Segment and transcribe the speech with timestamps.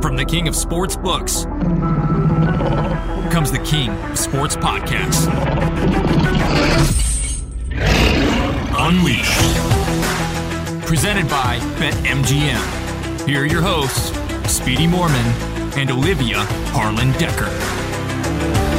[0.00, 1.44] From the king of sports books
[3.30, 5.26] comes the king of sports podcasts.
[8.78, 9.40] Unleashed.
[10.86, 13.26] Presented by BetMGM.
[13.28, 14.12] Here are your hosts,
[14.50, 15.26] Speedy Morman
[15.78, 16.38] and Olivia
[16.72, 18.69] Harlan Decker.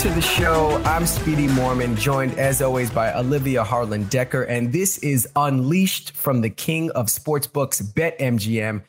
[0.00, 0.80] To the show.
[0.86, 6.40] I'm Speedy Morman, joined as always by Olivia Harlan Decker, and this is Unleashed from
[6.40, 8.82] the King of Sportsbooks, BetMGM.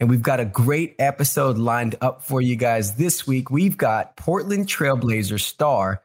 [0.00, 3.50] And we've got a great episode lined up for you guys this week.
[3.50, 6.02] We've got Portland Trailblazer star,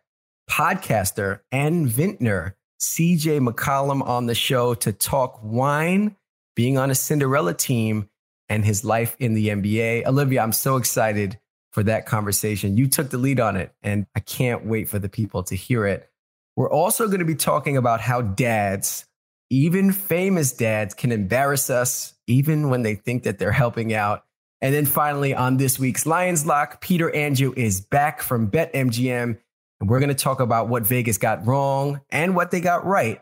[0.49, 6.17] podcaster, and vintner CJ McCollum on the show to talk wine,
[6.57, 8.09] being on a Cinderella team,
[8.49, 10.05] and his life in the NBA.
[10.05, 11.39] Olivia, I'm so excited
[11.71, 12.77] for that conversation.
[12.77, 15.85] You took the lead on it, and I can't wait for the people to hear
[15.85, 16.09] it.
[16.55, 19.05] We're also going to be talking about how dads,
[19.49, 24.25] even famous dads, can embarrass us even when they think that they're helping out.
[24.61, 29.37] And then finally, on this week's Lions Lock, Peter Andrew is back from BetMGM,
[29.79, 33.21] and we're going to talk about what Vegas got wrong and what they got right,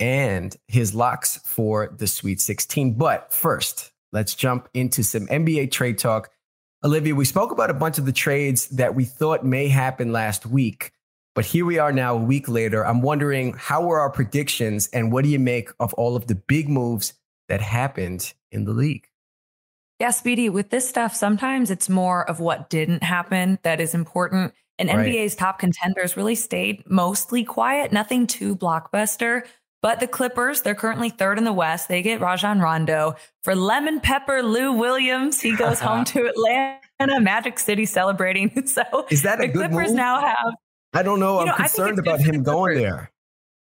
[0.00, 2.94] and his locks for the Sweet 16.
[2.94, 6.30] But first, let's jump into some NBA trade talk.
[6.84, 10.46] Olivia, we spoke about a bunch of the trades that we thought may happen last
[10.46, 10.92] week,
[11.34, 12.86] but here we are now a week later.
[12.86, 16.36] I'm wondering how were our predictions and what do you make of all of the
[16.36, 17.14] big moves
[17.48, 19.08] that happened in the league?
[19.98, 24.54] Yeah, Speedy, with this stuff, sometimes it's more of what didn't happen that is important.
[24.78, 25.08] And Right.
[25.08, 29.42] NBA's top contenders really stayed mostly quiet, nothing too blockbuster.
[29.80, 31.88] But the Clippers, they're currently third in the West.
[31.88, 35.40] They get Rajon Rondo for lemon pepper Lou Williams.
[35.40, 38.50] He goes home to Atlanta, Magic City celebrating.
[38.66, 39.96] So Is that a the good Clippers move?
[39.96, 40.54] now have
[40.94, 41.34] I don't know.
[41.34, 42.82] You I'm know, concerned about him going Clippers.
[42.82, 43.10] there.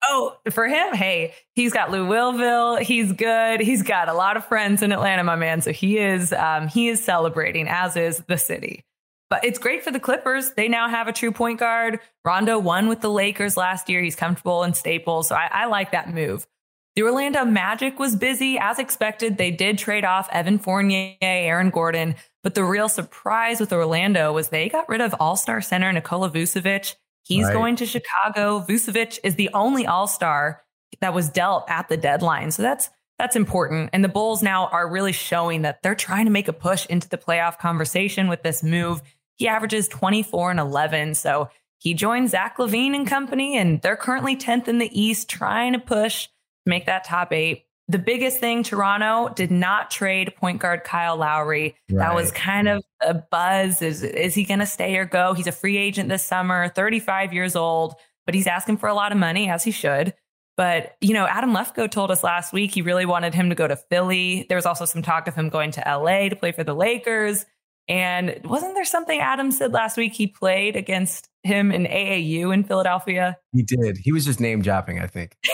[0.09, 2.81] Oh, for him, hey, he's got Lou Willville.
[2.81, 3.59] He's good.
[3.59, 5.61] He's got a lot of friends in Atlanta, my man.
[5.61, 8.83] So he is um, he is celebrating, as is the city.
[9.29, 10.51] But it's great for the Clippers.
[10.51, 11.99] They now have a true point guard.
[12.23, 14.01] Rondo won with the Lakers last year.
[14.01, 15.27] He's comfortable in Staples.
[15.27, 16.47] So I, I like that move.
[16.95, 18.57] The Orlando Magic was busy.
[18.57, 22.15] As expected, they did trade off Evan Fournier, Aaron Gordon.
[22.41, 26.29] But the real surprise with Orlando was they got rid of all star center Nikola
[26.31, 26.95] Vucevic.
[27.23, 27.53] He's Right.
[27.53, 28.61] going to Chicago.
[28.61, 30.63] Vucevic is the only all star
[31.01, 32.51] that was dealt at the deadline.
[32.51, 32.89] So that's
[33.19, 33.89] that's important.
[33.93, 37.09] And the Bulls now are really showing that they're trying to make a push into
[37.09, 39.01] the playoff conversation with this move.
[39.37, 41.15] He averages 24 and 11.
[41.15, 41.49] So
[41.79, 45.79] he joined Zach LaVine and company, and they're currently 10th in the East, trying to
[45.79, 46.31] push to
[46.65, 47.63] make that top eight.
[47.89, 51.75] The biggest thing, Toronto did not trade point guard Kyle Lowry.
[51.87, 53.81] That was kind of a buzz.
[53.81, 55.33] Is is he going to stay or go?
[55.33, 59.13] He's a free agent this summer, 35 years old, but he's asking for a lot
[59.13, 60.13] of money, as he should.
[60.57, 63.67] But, you know, Adam Lefkoe told us last week he really wanted him to go
[63.67, 64.47] to Philly.
[64.49, 67.45] There was also some talk of him going to LA to play for the Lakers.
[67.87, 72.63] And wasn't there something Adam said last week he played against him in AAU in
[72.63, 73.37] Philadelphia?
[73.53, 73.97] He did.
[73.97, 75.37] He was just name dropping, I think.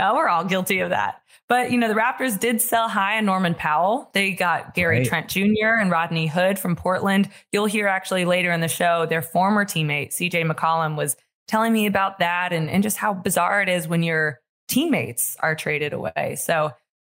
[0.00, 1.20] Uh, we're all guilty of that.
[1.48, 4.10] But, you know, the Raptors did sell high on Norman Powell.
[4.14, 5.06] They got Gary Right.
[5.06, 5.76] Trent Jr.
[5.78, 7.28] and Rodney Hood from Portland.
[7.52, 11.16] You'll hear actually later in the show, their former teammate, CJ McCollum, was
[11.48, 15.54] telling me about that and, and just how bizarre it is when your teammates are
[15.54, 16.36] traded away.
[16.38, 16.72] So,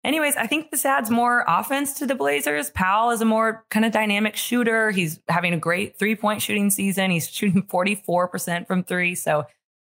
[0.05, 2.71] anyways, I think this adds more offense to the Blazers.
[2.71, 4.91] Powell is a more kind of dynamic shooter.
[4.91, 7.11] He's having a great three point shooting season.
[7.11, 9.15] He's shooting 44% from three.
[9.15, 9.47] So,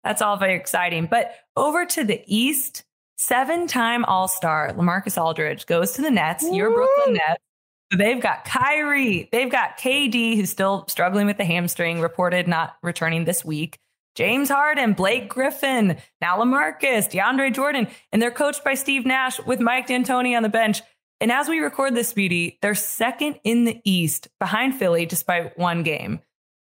[0.03, 1.05] that's all very exciting.
[1.05, 2.83] But over to the East,
[3.17, 7.41] seven time All Star LaMarcus Aldridge goes to the Nets, your Brooklyn Nets.
[7.91, 12.75] So they've got Kyrie, they've got KD, who's still struggling with the hamstring, reported not
[12.81, 13.77] returning this week.
[14.15, 19.59] James Harden, Blake Griffin, now LaMarcus, DeAndre Jordan, and they're coached by Steve Nash with
[19.59, 20.81] Mike D'Antoni on the bench.
[21.19, 25.83] And as we record this, Speedy, they're second in the East behind Philly by one
[25.83, 26.19] game.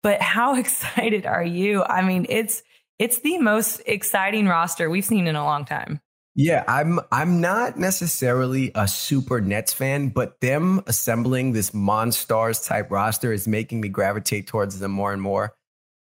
[0.03, 1.83] But how excited are you?
[1.83, 2.61] I mean, it's
[2.99, 5.99] it's the most exciting roster we've seen in a long time.
[6.35, 12.91] Yeah, I'm I'm not necessarily a super Nets fan, but them assembling this Monstars type
[12.91, 15.53] roster is making me gravitate towards them more and more.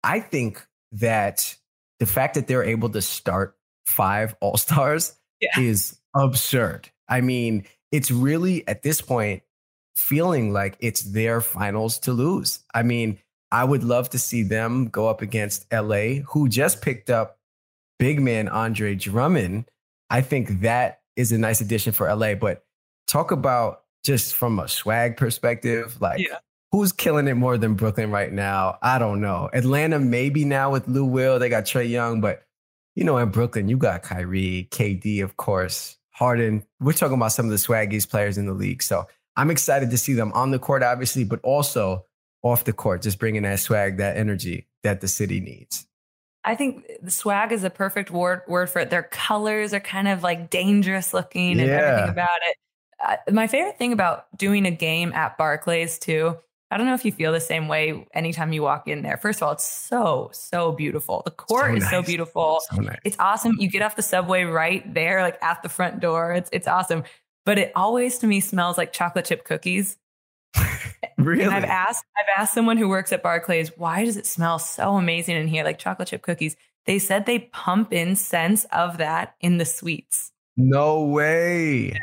[0.04, 1.56] I think that
[2.00, 3.56] the fact that they're able to start
[3.86, 5.60] five All Stars Yeah.
[5.60, 6.90] is absurd.
[7.10, 9.44] I mean, it's really at this point
[9.96, 12.60] feeling like it's their finals to lose.
[12.74, 13.20] I mean,
[13.52, 17.40] I would love to see them go up against LA, who just picked up
[17.98, 19.66] big man Andre Drummond.
[20.10, 22.36] I think that is a nice addition for LA.
[22.36, 22.64] But
[23.08, 26.38] talk about just from a swag perspective, like Yeah.
[26.72, 28.78] Who's killing it more than Brooklyn right now?
[28.82, 29.50] I don't know.
[29.54, 32.44] Atlanta, maybe now with Lou Will, they got Trae Young, but
[32.96, 36.66] you know, in Brooklyn, you got Kyrie, KD, of course, Harden.
[36.80, 38.82] We're talking about some of the swaggiest players in the league.
[38.82, 39.06] So
[39.36, 42.06] I'm excited to see them on the court, obviously, but also
[42.42, 45.86] off the court, just bringing that swag, that energy that the city needs.
[46.44, 48.90] I think the swag is a perfect word word for it.
[48.90, 51.76] Their colors are kind of like dangerous looking and Yeah.
[51.78, 52.58] everything about it.
[53.06, 56.38] Uh, my favorite thing about doing a game at Barclays too.
[56.70, 59.18] I don't know if you feel the same way anytime you walk in there.
[59.18, 61.22] First of all, it's so so beautiful.
[61.24, 62.62] The court So is so beautiful.
[62.70, 62.98] So nice.
[63.06, 63.56] It's awesome.
[63.60, 66.34] You get off the subway right there, like at the front door.
[66.34, 67.04] It's it's awesome.
[67.46, 69.98] But it always to me smells like chocolate chip cookies.
[71.18, 71.44] Really?
[71.46, 74.96] And I've asked I've asked someone who works at Barclays, why does it smell so
[74.98, 76.56] amazing in here, like chocolate chip cookies?
[76.86, 80.32] They said they pump in scents of that in the suites.
[80.58, 81.94] no way.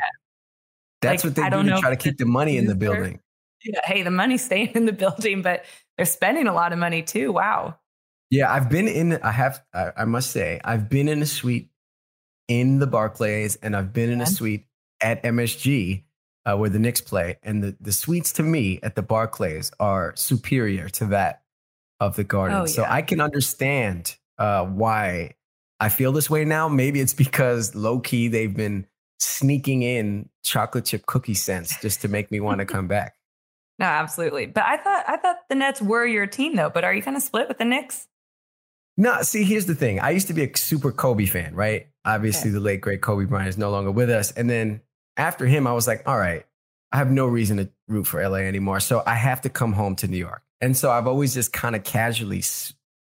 [1.01, 2.65] That's Like, what they I do don't to know try to keep the money in
[2.67, 3.19] the building.
[3.65, 5.65] Yeah, hey, the money's staying in the building, but
[5.97, 7.31] they're spending a lot of money too.
[7.31, 7.77] Wow.
[8.29, 9.13] Yeah, I've been in.
[9.21, 9.63] I have.
[9.73, 11.69] I, I must say, I've been in a suite
[12.47, 14.65] in the Barclays, and I've been in a suite
[15.01, 16.03] at MSG
[16.45, 17.37] uh, where the Knicks play.
[17.43, 21.43] And the the suites to me at the Barclays are superior to that
[21.99, 22.57] of the Garden.
[22.57, 22.85] Oh, So.
[22.87, 25.35] I can understand uh, why
[25.79, 26.67] I feel this way now.
[26.67, 28.87] Maybe it's because low key they've been
[29.19, 33.15] sneaking in chocolate chip cookie scents just to make me want to come back.
[33.77, 34.45] No, absolutely.
[34.45, 36.69] But I thought I thought the Nets were your team though.
[36.69, 38.07] But are you kind of split with the Knicks?
[38.97, 39.99] No, see, here's the thing.
[39.99, 41.87] I used to be a super Kobe fan, right?
[42.05, 44.31] Obviously, the late great Kobe Bryant is no longer with us.
[44.31, 44.81] And then
[45.17, 46.45] after him, I was like, all right,
[46.93, 48.79] I have no reason to root for LA anymore.
[48.79, 50.43] So I have to come home to New York.
[50.61, 52.41] And so I've always just kind of casually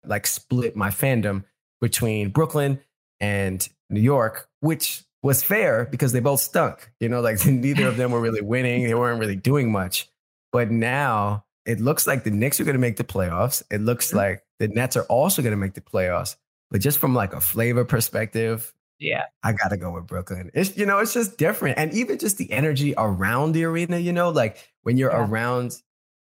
[0.05, 1.43] like split my fandom
[1.81, 2.79] between Brooklyn
[3.19, 6.91] and New York, which was fair because they both stunk.
[7.01, 8.83] You know, like neither of them were really winning.
[8.83, 10.09] They weren't really doing much.
[10.55, 13.61] But now it looks like the Knicks are going to make the playoffs.
[13.69, 14.15] It looks Mhm.
[14.15, 16.37] like the Nets are also going to make the playoffs.
[16.71, 19.25] But just from like a flavor perspective, Yeah.
[19.43, 20.51] I got to go with Brooklyn.
[20.53, 23.97] It's you know, it's just different, and even just the energy around the arena.
[23.97, 25.25] You know, like when you're Yeah.
[25.27, 25.75] around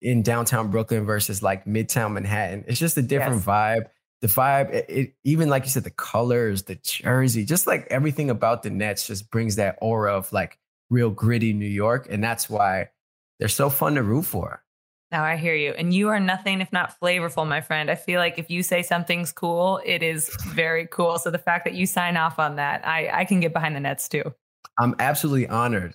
[0.01, 3.45] in downtown Brooklyn versus like Midtown Manhattan, it's just a different Yes.
[3.45, 3.83] vibe.
[4.23, 8.31] The vibe, it, it even like you said, the colors, the jersey, just like everything
[8.31, 10.57] about the Nets, just brings that aura of like
[10.89, 12.89] real gritty New York, and that's why
[13.39, 14.63] they're so fun to root for.
[15.11, 15.71] Now I hear you.
[15.73, 17.91] And you are nothing if not flavorful, my friend.
[17.91, 21.19] I feel like if you say something's cool, it is very cool.
[21.19, 23.81] So the fact that you sign off on that, I, I can get behind the
[23.81, 24.35] Nets too.
[24.79, 25.95] I'm absolutely honored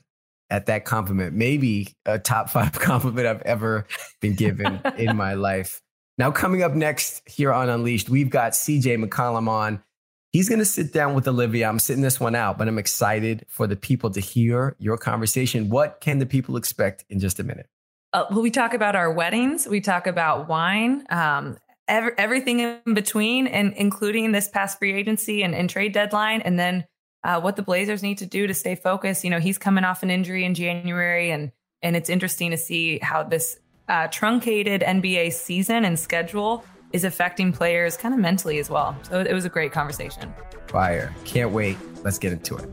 [0.50, 1.36] at that compliment.
[1.36, 3.86] Maybe a top five compliment I've ever
[4.22, 5.82] been given in my life.
[6.18, 9.82] Now, coming up next here on Unleashed, we've got CJ McCollum on.
[10.32, 11.68] He's going to sit down with Olivia.
[11.68, 15.70] I'm sitting this one out, but I'm excited for the people to hear your conversation.
[15.70, 17.68] What can the people expect in just a minute?
[18.14, 22.94] Uh, well, we talk about our weddings, we talk about wine, um, ev- everything in
[22.94, 26.86] between, and including this past free agency and, and trade deadline, and then
[27.24, 29.24] uh, what the Blazers need to do to stay focused.
[29.24, 33.00] You know, he's coming off an injury in January, and and it's interesting to see
[33.00, 38.70] how this uh, truncated NBA season and schedule is affecting players kind of mentally as
[38.70, 38.98] well.
[39.04, 40.34] So it was a great conversation.
[40.68, 41.14] Fire.
[41.26, 41.78] Can't wait.
[42.04, 42.70] Let's get into it.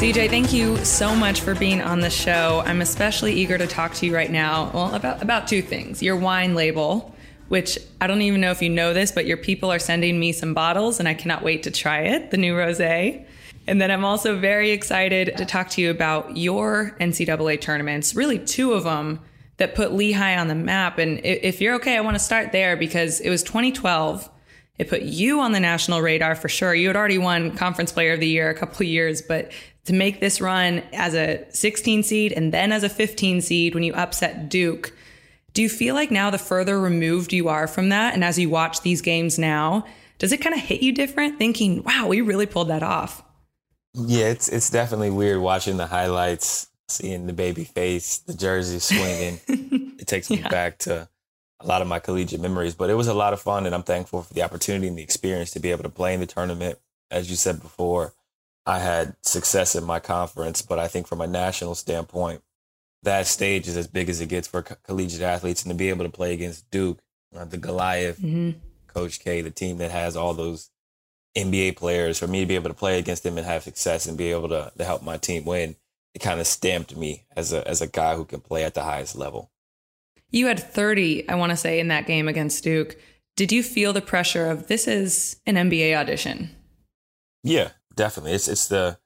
[0.00, 2.62] CJ, thank you so much for being on the show.
[2.64, 4.70] I'm especially eager to talk to you right now.
[4.72, 6.02] Well, about about two things.
[6.02, 7.14] Your wine label,
[7.48, 10.32] which I don't even know if you know this, but your people are sending me
[10.32, 13.26] some bottles and I cannot wait to try it, the new rosé.
[13.66, 18.38] And then I'm also very excited to talk to you about your NCAA tournaments, really
[18.38, 19.20] two of them
[19.58, 20.98] that put Lehigh on the map.
[20.98, 24.28] And if you're okay, I want to start there because it was 2012.
[24.78, 26.74] It put you on the national radar for sure.
[26.74, 29.52] You had already won Conference Player of the Year a couple years, but
[29.84, 33.82] to make this run as a 16 seed and then as a 15 seed when
[33.82, 34.94] you upset Duke,
[35.52, 38.48] do you feel like now the further removed you are from that, and as you
[38.48, 39.84] watch these games now,
[40.18, 43.22] does it kind of hit you different, thinking, "Wow, we really pulled that off"?
[43.94, 49.40] Yeah, it's it's definitely weird watching the highlights, seeing the baby face, the jersey swinging.
[49.98, 50.48] it takes me Yeah.
[50.48, 51.08] back to
[51.60, 53.82] a lot of my collegiate memories, but it was a lot of fun, and I'm
[53.82, 56.78] thankful for the opportunity and the experience to be able to play in the tournament.
[57.10, 58.14] As you said before,
[58.64, 62.42] I had success in my conference, but I think from a national standpoint,
[63.02, 65.88] that stage is as big as it gets for co- collegiate athletes, and to be
[65.90, 67.00] able to play against Duke,
[67.36, 68.58] uh, the Goliath, Mm-hmm.
[68.86, 70.69] Coach K, the team that has all those
[71.36, 74.18] NBA players, for me to be able to play against them and have success and
[74.18, 75.76] be able to, to help my team win,
[76.14, 78.82] it kind of stamped me as a as a guy who can play at the
[78.82, 79.50] highest level.
[80.30, 82.96] You had 30, I want to say, in that game against Duke.
[83.36, 86.50] Did you feel the pressure of this is an NBA audition?
[87.42, 88.32] Yeah, definitely.
[88.32, 88.98] It's it's the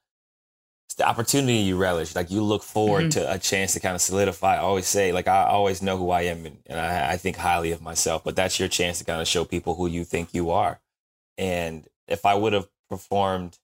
[0.87, 2.15] it's the opportunity you relish.
[2.15, 3.21] Like you look forward mm-hmm.
[3.21, 4.57] to a chance to kind of solidify.
[4.57, 7.37] I always say, like I always know who I am, and, and I, I think
[7.37, 8.25] highly of myself.
[8.25, 10.81] But that's your chance to kind of show people who you think you are.
[11.37, 13.59] And if I would have performed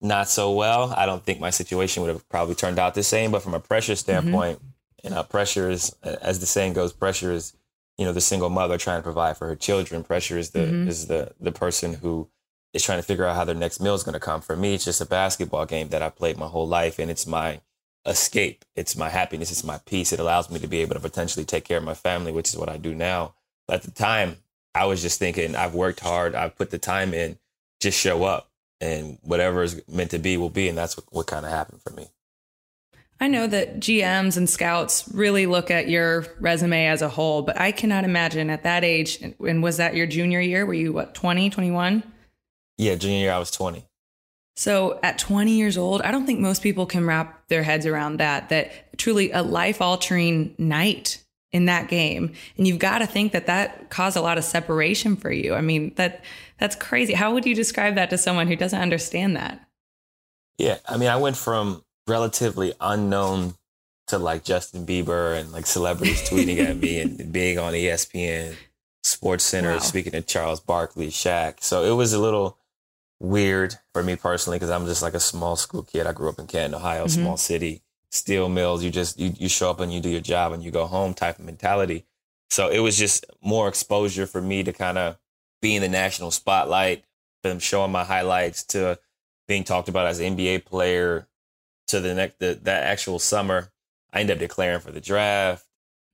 [0.00, 3.30] not so well, I don't think my situation would have probably turned out the same.
[3.30, 4.60] But from a pressure standpoint,
[5.04, 7.54] you know, pressure is, as the saying goes, pressure is
[7.98, 10.02] you know the single mother trying to provide for her children.
[10.02, 10.88] Pressure is the Mhm.
[10.88, 12.28] is the the person who
[12.72, 14.40] is trying to figure out how their next meal is going to come.
[14.40, 17.26] For me, it's just a basketball game that I played my whole life, and it's
[17.26, 17.60] my
[18.06, 18.64] escape.
[18.74, 19.52] It's my happiness.
[19.52, 20.12] It's my peace.
[20.12, 22.56] It allows me to be able to potentially take care of my family, which is
[22.56, 23.34] what I do now.
[23.68, 24.38] But at the time,
[24.74, 26.34] I was just thinking, I've worked hard.
[26.34, 27.38] I've put the time in.
[27.80, 28.48] Just show up,
[28.80, 30.68] and whatever is meant to be will be.
[30.68, 32.08] And that's what, what kind of happened for me.
[33.20, 37.60] I know that GMs and scouts really look at your resume as a whole, but
[37.60, 40.66] I cannot imagine at that age, and was that your junior year?
[40.66, 42.02] Were you, what, 20, 21?
[42.78, 43.84] Yeah, junior year, I was 20.
[44.56, 48.16] So at 20 years old, I don't think most people can wrap their heads around
[48.16, 51.21] that, that truly a life altering night
[51.52, 52.32] in that game.
[52.56, 55.54] And you've got to think that that caused a lot of separation for you.
[55.54, 56.24] I mean, that
[56.58, 57.12] that's crazy.
[57.12, 59.66] How would you describe that to someone who doesn't understand that?
[60.58, 63.54] Yeah, I mean, I went from relatively unknown
[64.08, 68.54] to like Justin Bieber and like celebrities tweeting at me and being on ESPN,
[69.02, 69.78] Sports Center, Wow.
[69.78, 71.62] speaking to Charles Barkley, Shaq.
[71.62, 72.58] So it was a little
[73.20, 76.06] weird for me personally because I'm just like a small school kid.
[76.06, 77.36] I grew up in Canton, Ohio, small mm-hmm.
[77.36, 77.82] city,
[78.12, 78.84] steel mills.
[78.84, 81.14] You just you you show up and you do your job and you go home
[81.14, 82.04] type of mentality.
[82.50, 85.18] So it was just more exposure for me to kind of
[85.60, 87.04] be in the national spotlight,
[87.42, 88.98] them showing my highlights to
[89.48, 91.26] being talked about as an NBA player
[91.88, 93.72] to the next the, that actual summer.
[94.12, 95.64] I ended up declaring for the draft.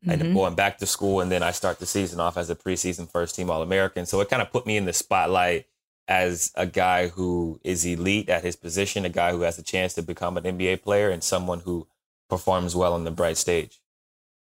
[0.08, 0.30] I ended Mhm.
[0.30, 3.10] up going back to school, and then I start the season off as a preseason
[3.10, 4.06] first team All American.
[4.06, 5.66] So it kind of put me in the spotlight
[6.08, 9.94] as a guy who is elite at his position, a guy who has a chance
[9.94, 11.86] to become an NBA player, and someone who
[12.28, 13.80] performs well on the bright stage.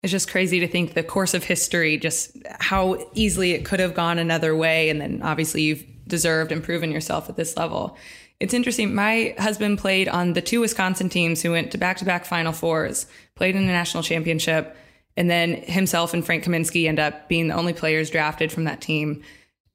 [0.04, 3.94] It's just crazy to think the course of history, just how easily it could have
[3.94, 4.90] gone another way.
[4.90, 7.98] And then obviously you've deserved and proven yourself at this level.
[8.42, 8.94] It's interesting.
[8.94, 12.52] My husband played on the two Wisconsin teams who went to back to back Final
[12.52, 14.76] Fours, played in the national championship,
[15.16, 18.82] and then himself and Frank Kaminsky end up being the only players drafted from that
[18.82, 19.24] team.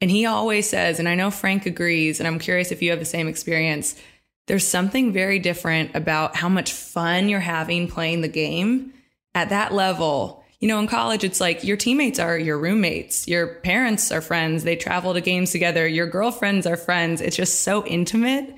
[0.01, 3.01] And he always says, and I know Frank agrees, and I'm curious if you have
[3.01, 3.97] the same experience.
[4.47, 8.93] There's something very different about how much fun you're having playing the game
[9.35, 10.45] at that level.
[10.61, 14.65] You know, in college, it's like your teammates are your roommates, your parents are friends,
[14.65, 17.21] they travel to games together, your girlfriends are friends.
[17.21, 18.55] It's just so intimate.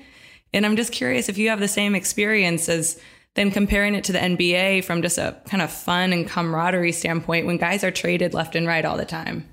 [0.53, 2.99] And I'm just curious if you have the same experience as
[3.35, 7.45] then comparing it to the NBA from just a kind of fun and camaraderie standpoint
[7.45, 9.47] when guys are traded left and right all the time.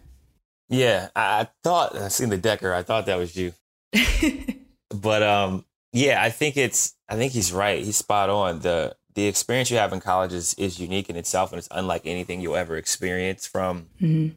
[0.68, 2.72] Yeah, I, thought I seen the Decker.
[2.74, 3.52] I thought that was you.
[4.90, 6.94] but um, yeah, I think it's.
[7.08, 7.82] I think he's right.
[7.82, 8.60] He's spot on.
[8.60, 12.02] the The experience you have in college is, is unique in itself, and it's unlike
[12.04, 13.88] anything you'll ever experience from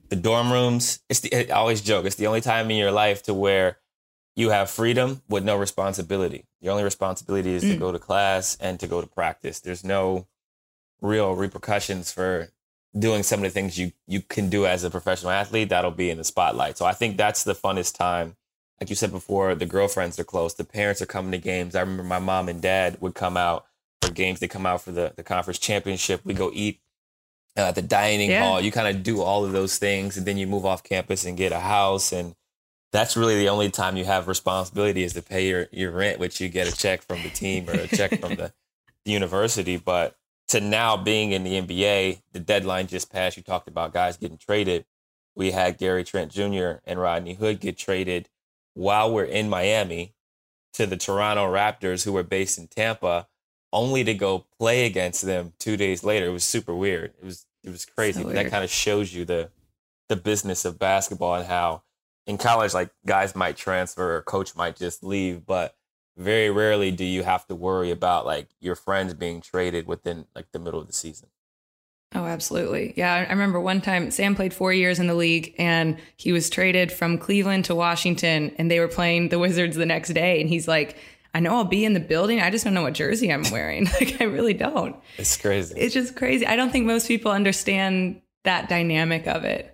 [0.09, 0.99] the dorm rooms.
[1.09, 1.51] It's the.
[1.51, 2.05] I always joke.
[2.05, 3.77] It's the only time in your life to where
[4.35, 6.45] you have freedom with no responsibility.
[6.61, 9.59] Your only responsibility is to go to class and to go to practice.
[9.59, 10.27] There's no
[11.01, 12.49] real repercussions for
[12.97, 16.09] doing some of the things you you can do as a professional athlete that'll be
[16.09, 16.77] in the spotlight.
[16.77, 18.35] So I think that's the funnest time.
[18.79, 21.75] Like you said before, the girlfriends are close, the parents are coming to games.
[21.75, 23.65] I remember my mom and dad would come out
[24.01, 24.39] for games.
[24.39, 26.21] They come out for the, the conference championship.
[26.25, 26.81] We go eat
[27.55, 28.43] uh, at the dining Yeah.
[28.43, 28.59] hall.
[28.59, 31.37] You kind of do all of those things, and then you move off campus and
[31.37, 32.11] get a house.
[32.11, 32.33] And
[32.91, 36.41] that's really the only time you have responsibility is to pay your, your rent, which
[36.41, 38.51] you get a check from the team or a check from the,
[39.05, 39.77] the university.
[39.77, 40.15] But
[40.51, 43.37] to now being in the NBA, the deadline just passed.
[43.37, 44.85] You talked about guys getting traded.
[45.33, 46.79] We had Gary Trent Jr.
[46.85, 48.27] and Rodney Hood get traded
[48.73, 50.13] while we're in Miami
[50.73, 53.27] to the Toronto Raptors, who were based in Tampa,
[53.71, 56.25] only to go play against them two days later.
[56.25, 57.13] It was super weird.
[57.21, 58.21] It was it was crazy.
[58.21, 59.51] So that kind of shows you the
[60.09, 61.83] the business of basketball and how
[62.27, 65.75] in college, like guys might transfer or coach might just leave, but
[66.21, 70.51] very rarely do you have to worry about like your friends being traded within like
[70.51, 71.29] the middle of the season.
[72.13, 72.93] Oh, absolutely.
[72.97, 73.13] Yeah.
[73.13, 76.91] I remember one time Sam played four years in the league and he was traded
[76.91, 80.41] from Cleveland to Washington and they were playing the Wizards the next day.
[80.41, 80.97] And he's like,
[81.33, 82.41] I know I'll be in the building.
[82.41, 83.85] I just don't know what jersey I'm wearing.
[83.99, 84.97] like I really don't.
[85.17, 85.73] It's crazy.
[85.77, 86.45] It's just crazy.
[86.45, 89.70] I don't think most people understand that dynamic of it.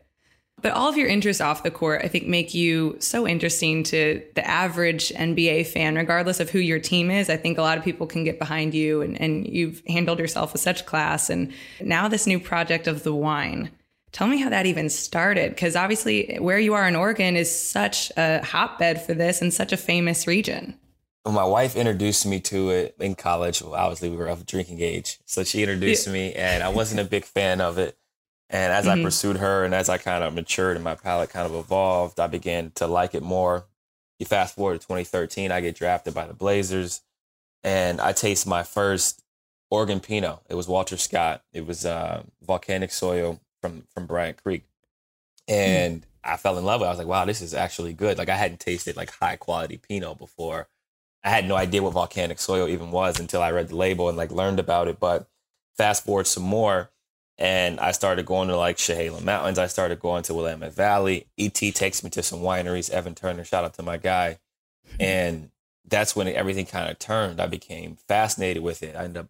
[0.59, 4.23] But all of your interests off the court, I think, make you so interesting to
[4.33, 7.29] the average NBA fan, regardless of who your team is.
[7.29, 10.53] I think a lot of people can get behind you, and, and you've handled yourself
[10.53, 11.29] with such class.
[11.29, 13.69] And now, this new project of the wine.
[14.11, 18.11] Tell me how that even started, because obviously, where you are in Oregon is such
[18.17, 20.75] a hotbed for this and such a famous region.
[21.23, 23.61] Well, my wife introduced me to it in college.
[23.61, 25.19] Well, obviously, we were of drinking age.
[25.25, 26.13] So she introduced yeah.
[26.13, 27.95] me, and I wasn't a big fan of it.
[28.49, 29.01] And as mm-hmm.
[29.01, 32.19] I pursued her and as I kind of matured and my palate kind of evolved,
[32.19, 33.65] I began to like it more.
[34.19, 37.01] You fast forward to 2013, I get drafted by the Blazers
[37.63, 39.21] and I taste my first
[39.69, 40.39] Oregon Pinot.
[40.49, 41.43] It was Walter Scott.
[41.51, 44.63] It was uh, volcanic soil from, from Bryant Creek.
[45.47, 45.53] Hmm.
[45.53, 46.05] And mm.
[46.23, 46.89] I fell in love with it.
[46.89, 48.17] I was like, wow, this is actually good.
[48.17, 50.67] Like I hadn't tasted like high quality Pinot before.
[51.23, 54.17] I had no idea what volcanic soil even was until I read the label and
[54.17, 54.99] like learned about it.
[54.99, 55.27] But
[55.75, 56.91] fast forward some more
[57.37, 59.59] and I started going to like Chehalem Mountains.
[59.59, 61.27] I started going to Willamette Valley.
[61.37, 62.89] ET takes me to some wineries.
[62.89, 64.39] Evan Turner, shout out to my guy.
[64.99, 65.51] And
[65.85, 67.39] that's when everything kind of turned.
[67.39, 68.95] I became fascinated with it.
[68.95, 69.27] I ended up,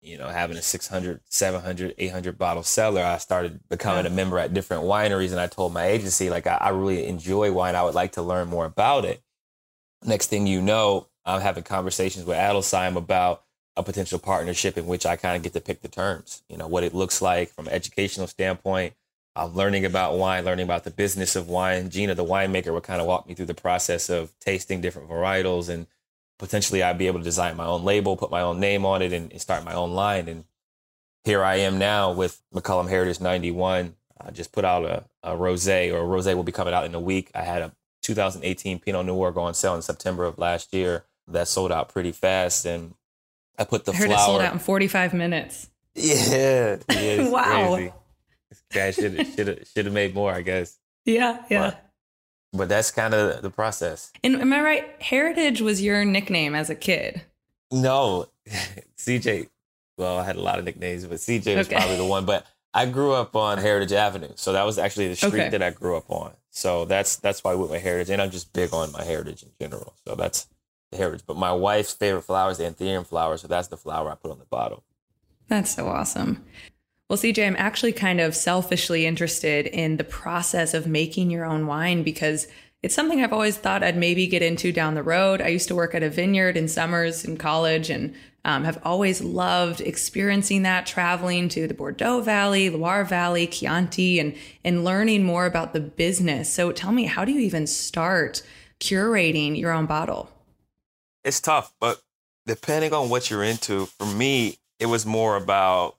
[0.00, 3.02] you know, having a 600, 700, 800 bottle cellar.
[3.02, 5.32] I started becoming a member at different wineries.
[5.32, 7.74] And I told my agency, like, I, I really enjoy wine.
[7.74, 9.20] I would like to learn more about it.
[10.04, 13.42] Next thing you know, I'm having conversations with Adelsheim about
[13.78, 16.66] a potential partnership in which I kind of get to pick the terms, you know,
[16.66, 18.94] what it looks like from an educational standpoint.
[19.36, 21.88] I'm learning about wine, learning about the business of wine.
[21.88, 25.68] Gina, the winemaker, would kind of walk me through the process of tasting different varietals
[25.68, 25.86] and
[26.40, 29.12] potentially I'd be able to design my own label, put my own name on it
[29.12, 30.28] and, and start my own line.
[30.28, 30.44] And
[31.24, 33.94] here I am now with McCollum Heritage 91.
[34.20, 36.94] I just put out a, a rosé or a rosé will be coming out in
[36.94, 37.30] a week.
[37.32, 41.46] I had a 2018 Pinot Noir go on sale in September of last year that
[41.46, 42.64] sold out pretty fast.
[42.64, 42.94] And
[43.58, 44.20] I put the I heard flour.
[44.20, 45.68] it sold out in 45 minutes.
[45.94, 46.76] Yeah.
[46.90, 47.74] yeah wow.
[47.74, 47.92] Crazy.
[48.72, 50.78] Guy should should should have made more, I guess.
[51.04, 51.70] Yeah, yeah.
[51.70, 51.90] But,
[52.52, 54.12] but that's kind of the process.
[54.22, 55.02] And am I right?
[55.02, 57.22] Heritage was your nickname as a kid.
[57.70, 58.26] No,
[58.98, 59.48] CJ.
[59.96, 61.76] Well, I had a lot of nicknames, but CJ was okay.
[61.76, 62.24] probably the one.
[62.24, 65.48] But I grew up on Heritage Avenue, so that was actually the street okay.
[65.48, 66.32] that I grew up on.
[66.50, 69.42] So that's that's why I went with heritage, and I'm just big on my heritage
[69.42, 69.94] in general.
[70.06, 70.46] So that's
[70.96, 71.24] heritage.
[71.26, 74.30] But my wife's favorite flower is the anthurium flower, so that's the flower I put
[74.30, 74.84] on the bottle.
[75.48, 76.44] That's so awesome.
[77.08, 81.66] Well, CJ, I'm actually kind of selfishly interested in the process of making your own
[81.66, 82.46] wine because
[82.82, 85.40] it's something I've always thought I'd maybe get into down the road.
[85.40, 89.20] I used to work at a vineyard in summers in college and um, have always
[89.20, 95.44] loved experiencing that, traveling to the Bordeaux Valley, Loire Valley, Chianti, and and learning more
[95.44, 96.52] about the business.
[96.52, 98.42] So, tell me, how do you even start
[98.80, 100.30] curating your own bottle?
[101.28, 102.00] It's tough, but
[102.46, 105.96] depending on what you're into, for me, it was more about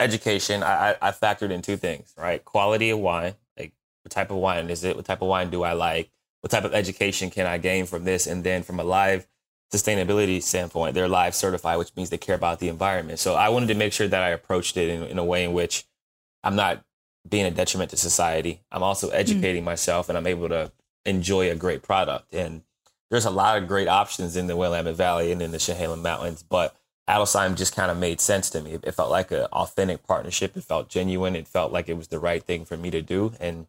[0.00, 0.62] education.
[0.62, 2.44] I, I, factored in two things, right?
[2.44, 3.72] Quality of wine, like
[4.02, 4.96] what type of wine is it?
[4.96, 6.10] What type of wine do I like?
[6.40, 8.26] What type of education can I gain from this?
[8.26, 9.26] And then from a live
[9.72, 13.18] sustainability standpoint, they're live certified, which means they care about the environment.
[13.18, 15.52] So I wanted to make sure that I approached it in, in a way in
[15.52, 15.84] which
[16.44, 16.84] I'm not
[17.28, 18.62] being a detriment to society.
[18.70, 19.14] I'm also hmm.
[19.14, 19.66] educating mm.
[19.66, 20.72] myself and I'm able to
[21.04, 22.34] enjoy a great product.
[22.34, 22.62] And
[23.12, 26.42] there's a lot of great options in the Willamette Valley and in the Chehalem Mountains,
[26.42, 26.74] but
[27.06, 28.78] Adelsheim just kind of made sense to me.
[28.82, 30.56] It felt like an authentic partnership.
[30.56, 31.36] It felt genuine.
[31.36, 33.34] It felt like it was the right thing for me to do.
[33.38, 33.66] And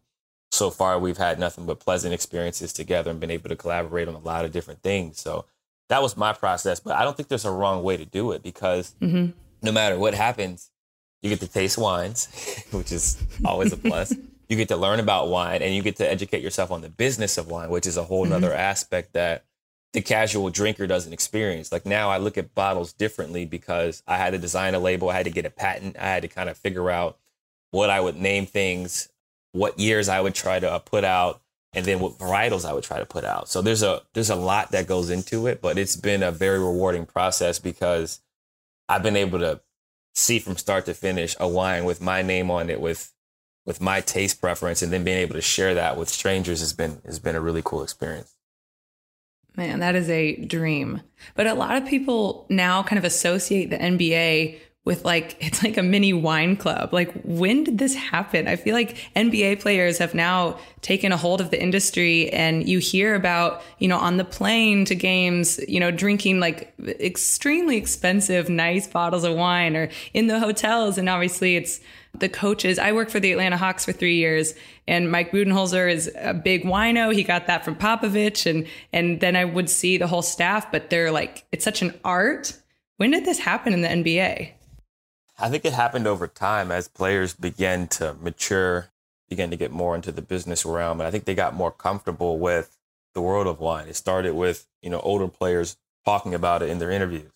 [0.50, 4.14] so far, we've had nothing but pleasant experiences together and been able to collaborate on
[4.14, 5.20] a lot of different things.
[5.20, 5.44] So
[5.90, 6.80] that was my process.
[6.80, 9.32] But I don't think there's a wrong way to do it because mm-hmm.
[9.60, 10.70] no matter what happens,
[11.20, 12.28] you get to taste wines,
[12.70, 14.14] which is always a plus.
[14.48, 17.38] you get to learn about wine and you get to educate yourself on the business
[17.38, 18.44] of wine, which is a whole mm-hmm.
[18.44, 19.44] aspect that
[19.92, 21.70] the casual drinker doesn't experience.
[21.70, 25.14] Like now I look at bottles differently because I had to design a label, I
[25.14, 27.18] had to get a patent, I had to kind of figure out
[27.70, 29.08] what I would name things,
[29.52, 31.40] what years I would try to uh, put out,
[31.72, 33.48] and then what varietals I would try to put out.
[33.48, 36.58] So there's a there's a lot that goes into it, but it's been a very
[36.58, 38.20] rewarding process because
[38.88, 39.60] I've been able to
[40.14, 43.12] see from start to finish a wine with my name on it with
[43.66, 47.00] with my taste preference and then being able to share that with strangers has been
[47.04, 48.34] has been a really cool experience.
[49.56, 51.00] Man, that is a dream.
[51.34, 55.76] But a lot of people now kind of associate the NBA with like it's like
[55.76, 56.92] a mini wine club.
[56.92, 58.48] Like when did this happen?
[58.48, 62.78] I feel like NBA players have now taken a hold of the industry and you
[62.78, 68.48] hear about, you know, on the plane to games, you know, drinking like extremely expensive
[68.48, 71.80] nice bottles of wine or in the hotels and obviously it's
[72.16, 72.78] the coaches.
[72.78, 74.54] I worked for the Atlanta Hawks for 3 years
[74.86, 77.12] and Mike Budenholzer is a big wino.
[77.12, 80.90] He got that from Popovich and and then I would see the whole staff, but
[80.90, 82.52] they're like it's such an art.
[82.98, 84.52] When did this happen in the NBA?
[85.38, 88.90] I think it happened over time as players began to mature,
[89.28, 91.00] began to get more into the business realm.
[91.00, 92.76] And I think they got more comfortable with
[93.14, 93.88] the world of wine.
[93.88, 97.30] It started with, you know, older players talking about it in their interviews.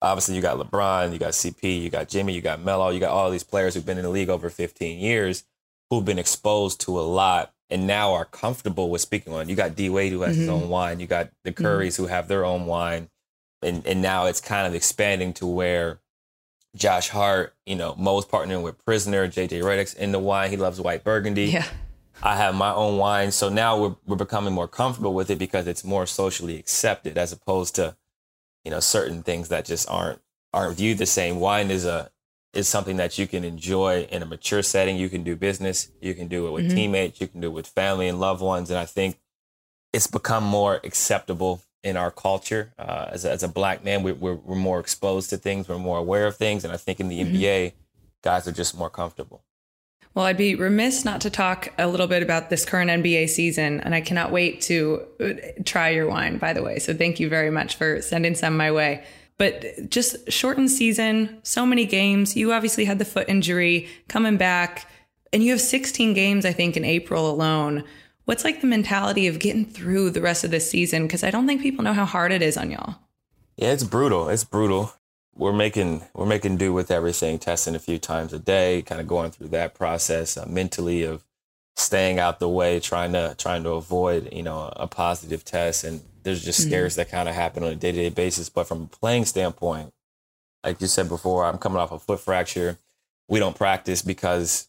[0.00, 3.10] Obviously, you got LeBron, you got CP, you got Jimmy, you got Melo, you got
[3.10, 5.44] all these players who've been in the league over 15 years
[5.90, 9.48] who've been exposed to a lot and now are comfortable with speaking on.
[9.48, 10.40] You got D Wade who has mm-hmm.
[10.40, 11.00] his own wine.
[11.00, 11.64] You got the mm-hmm.
[11.64, 12.02] Currys mm-hmm.
[12.04, 13.08] who have their own wine.
[13.62, 16.00] And and now it's kind of expanding to where
[16.76, 20.50] Josh Hart, you know, Mo's partnering with Prisoner, JJ Redick's in the wine.
[20.50, 21.46] He loves white burgundy.
[21.46, 21.66] Yeah.
[22.22, 23.30] I have my own wine.
[23.30, 27.32] So now we're, we're becoming more comfortable with it because it's more socially accepted as
[27.32, 27.96] opposed to,
[28.64, 30.20] you know, certain things that just aren't,
[30.52, 31.40] aren't viewed the same.
[31.40, 32.10] Wine is a,
[32.52, 34.96] is something that you can enjoy in a mature setting.
[34.96, 35.90] You can do business.
[36.00, 36.76] You can do it with mm-hmm.
[36.76, 37.20] teammates.
[37.20, 38.70] You can do it with family and loved ones.
[38.70, 39.18] And I think
[39.92, 42.72] it's become more acceptable in our culture.
[42.78, 45.78] Uh, as, a, as a black man, we, we're, we're more exposed to things, we're
[45.78, 46.64] more aware of things.
[46.64, 47.36] And I think in the mm-hmm.
[47.36, 47.72] NBA,
[48.22, 49.42] guys are just more comfortable.
[50.16, 53.80] Well, I'd be remiss not to talk a little bit about this current NBA season,
[53.82, 55.32] and I cannot wait to uh,
[55.66, 56.78] try your wine, by the way.
[56.78, 59.04] So thank you very much for sending some my way.
[59.36, 62.34] But just shortened season, so many games.
[62.34, 64.90] You obviously had the foot injury coming back,
[65.34, 67.84] and you have 16 games, I think, in April alone.
[68.26, 71.04] What's like the mentality of getting through the rest of this season?
[71.04, 72.96] Because I don't think people know how hard it is on y'all.
[73.56, 74.28] Yeah, it's brutal.
[74.28, 74.92] It's brutal.
[75.36, 79.06] We're making we're making do with everything, testing a few times a day, kind of
[79.06, 81.24] going through that process uh, mentally of
[81.76, 85.84] staying out the way, trying to trying to avoid you know a positive test.
[85.84, 86.70] And there's just mm-hmm.
[86.70, 88.48] scares that kind of happen on a day to day basis.
[88.48, 89.92] But from a playing standpoint,
[90.64, 92.78] like you said before, I'm coming off a foot fracture.
[93.28, 94.68] We don't practice because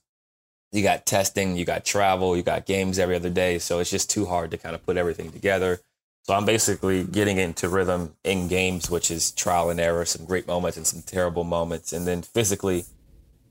[0.71, 3.59] you got testing, you got travel, you got games every other day.
[3.59, 5.79] So it's just too hard to kind of put everything together.
[6.23, 10.45] So I'm basically getting into rhythm in games, which is trial and error, some great
[10.45, 11.93] moments and some terrible moments.
[11.93, 12.83] And then physically,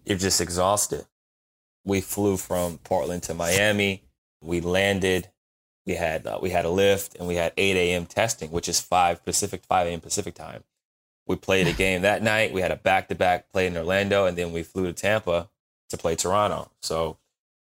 [0.05, 1.07] you're just exhausted.
[1.85, 4.03] We flew from Portland to Miami.
[4.43, 5.29] We landed.
[5.87, 8.07] We had uh, we had a lift and we had 8 a.m.
[8.07, 10.01] testing, which is 5 Pacific, 5 a.m.
[10.01, 10.65] Pacific time.
[11.27, 12.53] We played a game that night.
[12.53, 15.49] We had a back to back play in Orlando, and then we flew to Tampa
[15.91, 16.71] to play Toronto.
[16.83, 17.19] So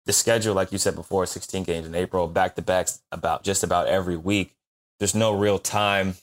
[0.07, 3.62] the schedule, like you said before, 16 games in April, back to backs about just
[3.62, 4.55] about every week.
[4.98, 6.16] There's no real time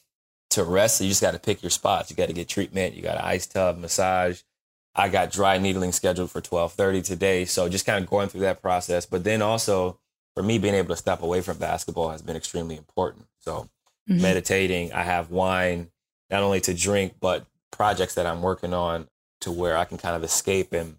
[0.52, 0.98] to rest.
[0.98, 2.10] So you just got to pick your spots.
[2.10, 2.96] You got to get treatment.
[2.96, 4.42] You got an ice tub, massage.
[4.96, 7.46] I got dry needling scheduled for 12:30 today.
[7.46, 9.06] So just kind of going through that process.
[9.06, 10.00] But then also
[10.36, 13.28] for me, being able to step away from basketball has been extremely important.
[13.40, 13.70] So
[14.10, 14.22] mm-hmm.
[14.22, 15.92] meditating, I have wine
[16.30, 19.08] not only to drink, but projects that I'm working on
[19.42, 20.98] to where I can kind of escape and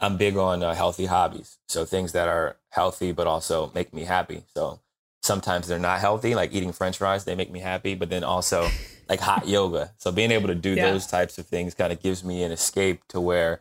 [0.00, 1.58] I'm big on uh, healthy hobbies.
[1.68, 4.44] So things that are healthy, but also make me happy.
[4.54, 4.80] So
[5.22, 8.68] sometimes they're not healthy, like eating french fries, they make me happy, but then also
[9.08, 9.92] like hot yoga.
[9.98, 10.90] So being able to do yeah.
[10.90, 13.60] those types of things kind of gives me an escape to where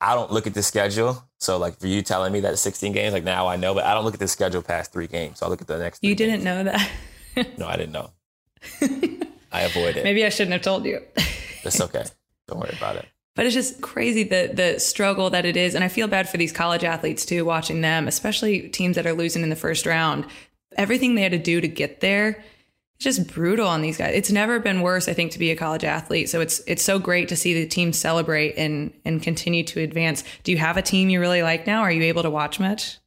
[0.00, 1.22] I don't look at the schedule.
[1.38, 3.94] So like for you telling me that 16 games, like now I know, but I
[3.94, 5.38] don't look at the schedule past three games.
[5.38, 6.02] So I look at the next.
[6.02, 6.44] You didn't games.
[6.44, 7.58] know that.
[7.58, 8.10] no, I didn't know.
[9.52, 10.04] I avoid it.
[10.04, 11.00] Maybe I shouldn't have told you.
[11.62, 12.04] It's okay.
[12.46, 13.06] Don't worry about it.
[13.36, 16.36] But it's just crazy the the struggle that it is, and I feel bad for
[16.36, 20.26] these college athletes too, watching them, especially teams that are losing in the first round.
[20.76, 22.42] Everything they had to do to get there,
[23.00, 24.14] it's just brutal on these guys.
[24.14, 26.28] It's never been worse, I think, to be a college athlete.
[26.28, 30.22] So it's it's so great to see the team celebrate and and continue to advance.
[30.42, 31.80] Do you have a team you really like now?
[31.80, 32.98] Are you able to watch much?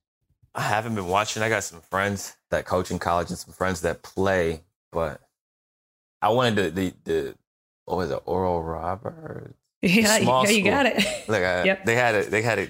[0.56, 1.44] I haven't been watching.
[1.44, 5.22] I got some friends that coach in college and some friends that play, but
[6.22, 7.36] I wanted the the, the
[7.86, 9.54] what was it, Oral Roberts?
[9.86, 10.96] Yeah, yeah you got it.
[11.28, 11.84] Like uh, yep.
[11.86, 12.70] they had a they had a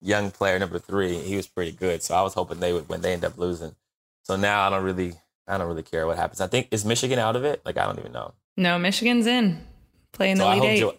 [0.00, 1.14] young player number three.
[1.14, 3.76] He was pretty good, so I was hoping they would when they end up losing.
[4.24, 5.14] So now I don't really
[5.46, 6.40] I don't really care what happens.
[6.40, 7.62] I think is Michigan out of it?
[7.64, 8.34] Like I don't even know.
[8.56, 9.64] No, Michigan's in
[10.10, 10.80] playing so the lead I eight.
[10.80, 10.96] Jo-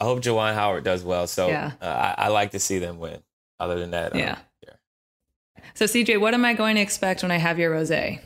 [0.00, 1.26] I hope Juwan Howard does well.
[1.26, 1.72] So yeah.
[1.80, 3.20] Uh, I, I, like to see them win.
[3.58, 4.36] Other than that, yeah.
[5.74, 8.20] So CJ, what am I going to expect when I have your rosé?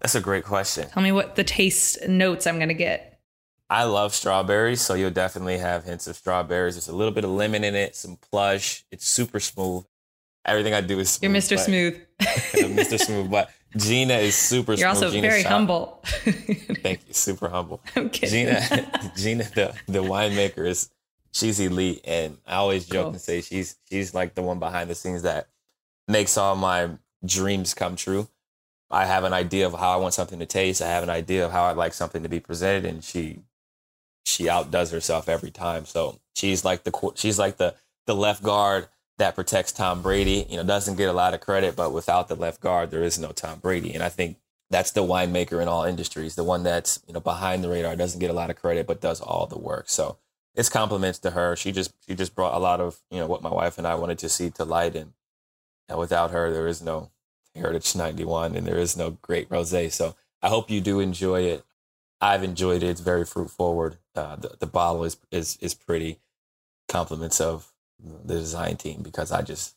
[0.00, 0.88] That's a great question.
[0.88, 3.17] Tell me what the taste notes I'm going to get.
[3.70, 6.74] I love strawberries, so you'll definitely have hints of strawberries.
[6.76, 8.84] There's a little bit of lemon in it, some plush.
[8.90, 9.84] It's super smooth.
[10.44, 11.58] Everything I do is smooth, You're Mr.
[11.58, 12.00] Smooth.
[12.20, 12.98] Mr.
[12.98, 14.78] Smooth, but Gina is super smooth.
[14.80, 15.02] You're smooth.
[15.04, 15.52] also Gina's very shop.
[15.52, 16.00] humble.
[16.04, 17.12] Thank you.
[17.12, 17.82] Super humble.
[17.94, 18.46] I'm kidding.
[18.46, 20.88] Gina, Gina, the, the winemaker is
[21.32, 23.12] she's elite, and I always joke Cool.
[23.12, 25.48] and say she's she's like the one behind the scenes that
[26.06, 26.88] makes all my
[27.26, 28.28] dreams come true.
[28.90, 30.80] I have an idea of how I want something to taste.
[30.80, 33.40] I have an idea of how I'd like something to be presented, and she
[34.28, 35.86] she outdoes herself every time.
[35.86, 37.74] So she's like the she's like the
[38.06, 38.88] the left guard
[39.18, 40.46] that protects Tom Brady.
[40.48, 43.18] You know, doesn't get a lot of credit, but without the left guard, there is
[43.18, 43.94] no Tom Brady.
[43.94, 44.36] And I think
[44.70, 48.20] that's the winemaker in all industries, the one that's you know behind the radar, doesn't
[48.20, 49.88] get a lot of credit, but does all the work.
[49.88, 50.18] So
[50.54, 51.56] it's compliments to her.
[51.56, 53.94] She just she just brought a lot of you know what my wife and I
[53.94, 55.12] wanted to see to light, and,
[55.88, 57.10] and without her, there is no
[57.54, 59.90] Heritage 91 and there is no great rosé.
[59.90, 61.64] So I hope you do enjoy it.
[62.20, 62.88] I've enjoyed it.
[62.88, 63.98] It's very fruit forward.
[64.14, 66.18] Uh, the, the bottle is, is, is pretty.
[66.88, 67.70] Compliments of
[68.24, 69.74] the design team because I just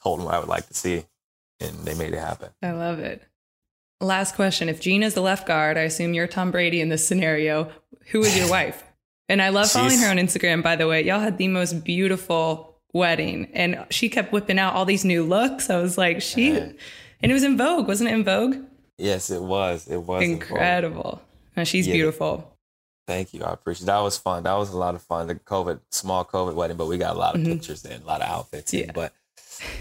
[0.00, 1.06] told them what I would like to see
[1.60, 2.50] and they made it happen.
[2.62, 3.22] I love it.
[4.00, 4.68] Last question.
[4.68, 7.70] If Gina's the left guard, I assume you're Tom Brady in this scenario.
[8.12, 8.82] Who is your wife?
[9.28, 11.04] And I love following her on Instagram, by the way.
[11.04, 13.50] Y'all had the most beautiful wedding.
[13.52, 15.70] And she kept whipping out all these new looks.
[15.70, 16.76] I was like, she, and
[17.22, 18.56] it was in Vogue, wasn't it in Vogue?
[18.98, 19.86] Yes, it was.
[19.86, 20.22] It was.
[20.22, 21.22] Incredible.
[21.60, 21.94] And she's Yeah.
[21.94, 22.56] beautiful.
[23.06, 23.42] Thank you.
[23.42, 23.98] I appreciate that.
[23.98, 24.42] was fun.
[24.44, 25.26] That was a lot of fun.
[25.26, 27.46] The COVID, small COVID wedding, but we got a lot of Mhm.
[27.54, 28.80] pictures in, a lot of outfits in.
[28.86, 28.92] Yeah.
[28.94, 29.12] But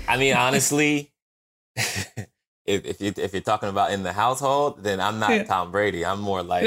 [0.07, 1.11] I mean, honestly,
[1.75, 5.43] if, if, you, if you're talking about in the household, then I'm not Yeah.
[5.43, 6.05] Tom Brady.
[6.05, 6.65] I'm more like.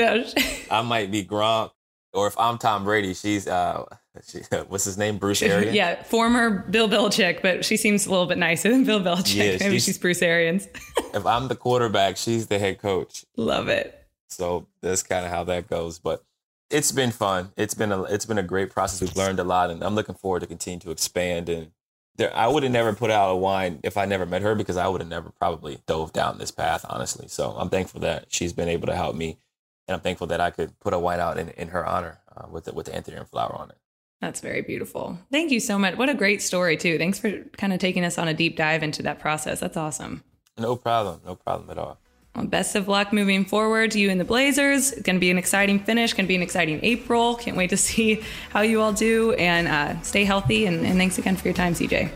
[0.70, 1.70] I might be Gronk.
[2.14, 3.87] Or if I'm Tom Brady, she's, uh,
[4.31, 5.16] she, what's his name?
[5.16, 5.75] Bruce Arians?
[5.75, 9.35] yeah, former Bill Belichick, but she seems a little bit nicer than Bill Belichick.
[9.35, 10.68] Yeah, Maybe she's- she's Bruce Arians.
[11.14, 13.25] If I'm the quarterback, she's the head coach.
[13.38, 13.98] Love it.
[14.32, 15.98] So that's kind of how that goes.
[15.98, 16.24] But
[16.70, 17.52] it's been fun.
[17.56, 19.00] It's been a it's been a great process.
[19.00, 21.48] We've learned a lot, and I'm looking forward to continue to expand.
[21.48, 21.70] And
[22.16, 24.76] there, I would have never put out a wine if I never met her because
[24.76, 27.28] I would have never probably dove down this path, honestly.
[27.28, 29.38] So I'm thankful that she's been able to help me,
[29.86, 32.46] and I'm thankful that I could put a wine out in, in her honor uh,
[32.50, 33.76] with the, with the anthurium flower on it.
[34.20, 35.18] That's very beautiful.
[35.32, 35.96] Thank you so much.
[35.96, 36.96] What a great story, too.
[36.96, 39.60] Thanks for kind of taking us on a deep dive into that process.
[39.60, 40.22] That's awesome.
[40.56, 41.22] No problem.
[41.26, 41.98] No problem at all.
[42.34, 44.92] Well, best of luck moving forward to you and the Blazers.
[44.92, 47.34] It's going to be an exciting finish, going to be an exciting April.
[47.34, 50.66] Can't wait to see how you all do and uh, stay healthy.
[50.66, 52.10] And, and thanks again for your time, CJ.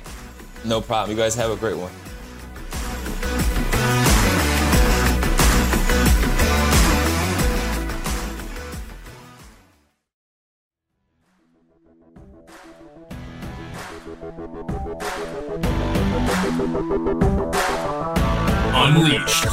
[0.64, 1.16] No problem.
[1.16, 1.92] You guys have a great one.
[18.88, 19.46] Unleashed.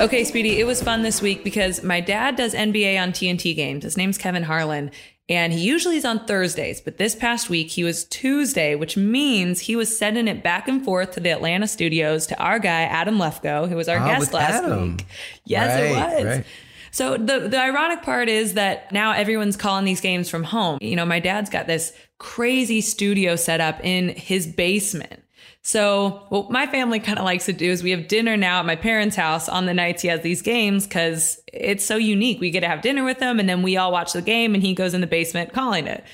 [0.00, 3.82] Okay, Speedy, it was fun this week because my dad does NBA on TNT games.
[3.82, 4.92] His name's Kevin Harlan,
[5.28, 9.58] and he usually is on Thursdays, but this past week he was Tuesday, which means
[9.58, 13.18] he was sending it back and forth to the Atlanta studios to our guy, Adam
[13.18, 14.92] Lefkoe, who was our Ah, guest last Adam.
[14.96, 15.06] week.
[15.46, 16.24] Yes, it was.
[16.24, 16.44] right.
[16.92, 20.78] So the the ironic part is that now everyone's calling these games from home.
[20.80, 25.22] You know, my dad's got this crazy studio set up in his basement.
[25.66, 28.66] So what my family kind of likes to do is we have dinner now at
[28.66, 32.38] my parents' house on the nights he has these games because it's so unique.
[32.38, 34.62] We get to have dinner with him and then we all watch the game and
[34.62, 36.04] he goes in the basement calling it.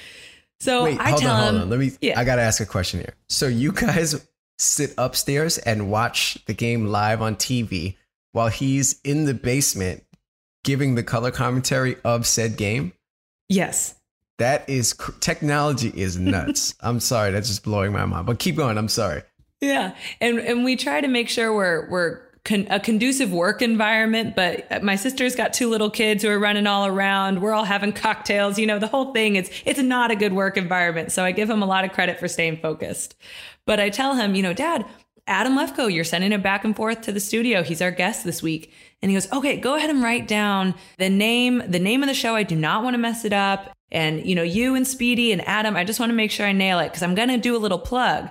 [0.60, 1.70] So Wait, I hold tell on, him, hold on.
[1.70, 1.90] Let me.
[2.00, 2.20] Yeah.
[2.20, 3.14] I gotta ask a question here.
[3.28, 4.24] So you guys
[4.58, 7.96] sit upstairs and watch the game live on TV
[8.30, 10.04] while he's in the basement
[10.62, 12.92] giving the color commentary of said game.
[13.48, 13.96] yes.
[14.38, 16.74] That is technology is nuts.
[16.80, 18.24] I'm sorry, that's just blowing my mind.
[18.26, 18.78] But keep going.
[18.78, 19.22] I'm sorry.
[19.60, 24.34] Yeah, and and we try to make sure we're we're con- a conducive work environment.
[24.34, 27.42] But my sister's got two little kids who are running all around.
[27.42, 28.58] We're all having cocktails.
[28.58, 29.36] You know, the whole thing.
[29.36, 31.12] It's it's not a good work environment.
[31.12, 33.16] So I give him a lot of credit for staying focused.
[33.66, 34.86] But I tell him, you know, Dad,
[35.26, 37.62] Adam Lefkoe, you're sending him back and forth to the studio.
[37.62, 38.72] He's our guest this week.
[39.02, 42.14] And he goes, okay, go ahead and write down the name, the name of the
[42.14, 42.34] show.
[42.34, 43.72] I do not want to mess it up.
[43.92, 46.52] And, you know, you and Speedy and Adam, I just want to make sure I
[46.52, 48.28] nail it because I'm going to do a little plug.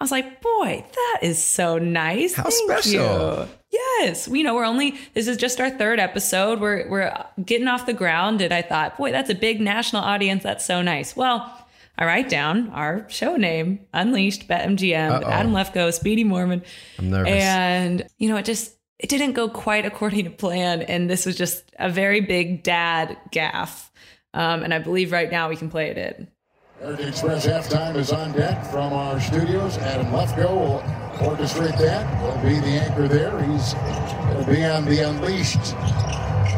[0.00, 2.34] I was like, boy, that is so nice.
[2.34, 3.46] How Thank special.
[3.46, 3.48] you.
[3.70, 4.28] Yes.
[4.28, 6.60] You know, we're only, this is just our third episode.
[6.60, 8.40] We're, we're getting off the ground.
[8.40, 10.42] And I thought, boy, that's a big national audience.
[10.42, 11.16] That's so nice.
[11.16, 11.50] Well,
[11.96, 15.30] I write down our show name, Unleashed, BetMGM, with Uh-oh.
[15.30, 16.62] Adam Lefkoe, Speedy Morman.
[16.98, 17.32] I'm nervous.
[17.32, 20.82] And, you know, it just, it didn't go quite according to plan.
[20.82, 23.90] And this was just a very big dad gaffe.
[24.34, 26.28] Um, and I believe right now we can play it in.
[26.84, 29.78] Heritage Express halftime is on deck from our studios.
[29.78, 30.80] Adam Lefkoe will
[31.26, 32.04] orchestrate that.
[32.20, 33.42] He'll be the anchor there.
[33.42, 35.74] He's going to be on the Unleashed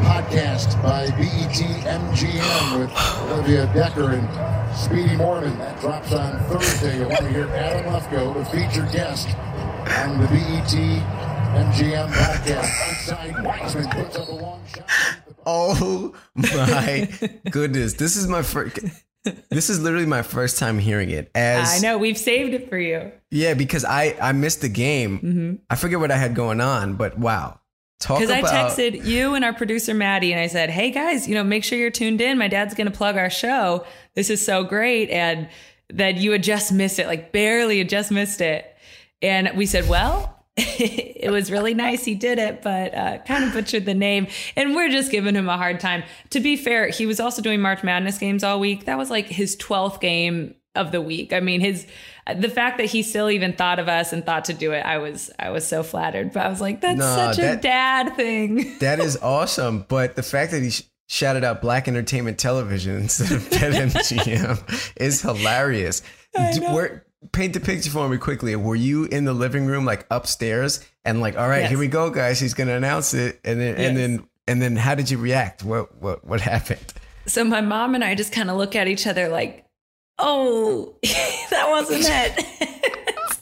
[0.03, 5.57] podcast by BET MGM with Olivia Decker and Speedy Morman.
[5.59, 6.97] That drops on Thursday.
[6.97, 10.73] You want to hear Adam Lefkoe, the featured guest on the BET
[11.55, 12.89] MGM podcast.
[12.89, 14.89] Inside Wiseman puts up a long shot.
[15.45, 17.07] Oh my
[17.49, 17.93] goodness.
[17.93, 18.77] This is my first
[19.23, 21.29] this is literally my first time hearing it.
[21.35, 23.11] As I know we've saved it for you.
[23.31, 25.19] Yeah, because I I missed the game.
[25.19, 25.55] Mm-hmm.
[25.69, 27.59] I forget what I had going on, but wow.
[27.99, 31.27] Talk Because about I texted you and our producer Maddie, and I said, "Hey guys,
[31.27, 32.37] you know, make sure you're tuned in.
[32.37, 33.85] My dad's going to plug our show.
[34.13, 35.49] This is so great." And
[35.91, 38.65] that you had just missed it, like barely had just missed it.
[39.21, 43.53] And we said, "Well." it was really nice he did it, but uh, kind of
[43.53, 44.27] butchered the name.
[44.55, 46.03] And we're just giving him a hard time.
[46.31, 48.85] To be fair, he was also doing March Madness games all week.
[48.85, 51.31] That was like his 12th game of the week.
[51.33, 51.85] I mean, his
[52.35, 54.97] the fact that he still even thought of us and thought to do it, I
[54.97, 56.33] was I was so flattered.
[56.33, 58.77] But I was like, that's Nah, such a dad thing.
[58.79, 59.85] that is awesome.
[59.87, 65.21] But the fact that he sh- shouted out Black Entertainment Television instead of BetMGM is
[65.21, 66.01] hilarious.
[66.33, 68.55] Where, paint the picture for me quickly.
[68.55, 71.69] Were you in the living room, like upstairs, and like, all right, Yes.
[71.69, 72.39] here we go, guys.
[72.39, 75.63] He's gonna announce it, and then and then and then how did you react?
[75.63, 76.93] What what what happened?
[77.25, 79.65] So my mom and I just kind of look at each other like,
[80.19, 80.95] oh,
[81.49, 82.45] that wasn't it.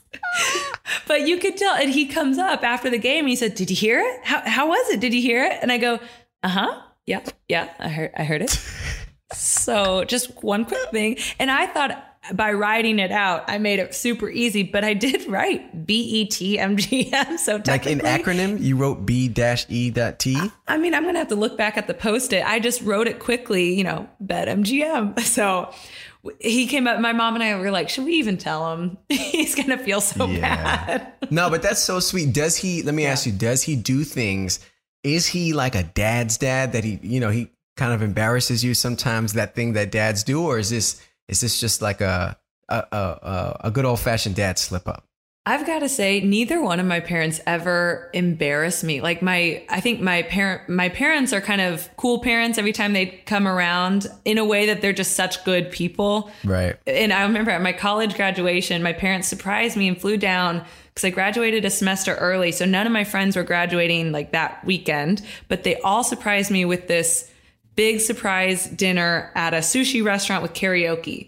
[1.07, 1.75] but you could tell.
[1.75, 3.27] And he comes up after the game.
[3.27, 4.21] He said, "Did you hear it?
[4.25, 4.99] How how was it?
[4.99, 5.99] Did you hear it?" And I go,
[6.43, 8.59] "Uh huh, yeah, yeah, I heard I heard it."
[9.33, 12.11] so just one quick thing, and I thought.
[12.33, 16.25] By writing it out, I made it super easy, but I did write B E
[16.25, 17.37] T M G M.
[17.37, 20.35] So Like in acronym, you wrote B dash E dot T.
[20.67, 22.43] I mean, I'm gonna have to look back at the post-it.
[22.45, 25.19] I just wrote it quickly, you know, bet MGM.
[25.35, 25.73] So
[26.39, 26.99] he came up.
[26.99, 28.97] My mom and I were like, "Should we even tell him?
[29.09, 32.33] He's gonna feel so bad." No, but that's so sweet.
[32.33, 32.81] Does he?
[32.83, 33.31] Let me ask you.
[33.31, 34.59] Does he do things?
[35.03, 38.73] Is he like a dad's dad that he, you know, he kind of embarrasses you
[38.73, 39.33] sometimes?
[39.33, 42.37] That thing that dads do, or is this is this just like a
[42.69, 45.05] a a, a- good old fashioned dad slip up?
[45.47, 48.99] I've got to say, neither one of my parents ever embarrassed me.
[49.01, 52.93] Like my, I think my parent, my parents are kind of cool parents every time
[52.93, 56.31] they come around in a way that they're just such good people.
[56.43, 56.77] Right.
[56.87, 61.05] And I remember at my college graduation, my parents surprised me and flew down because
[61.05, 62.51] I graduated a semester early.
[62.51, 66.65] So none of my friends were graduating like that weekend, but they all surprised me
[66.65, 67.29] with this
[67.75, 71.27] big surprise dinner at a sushi restaurant with karaoke.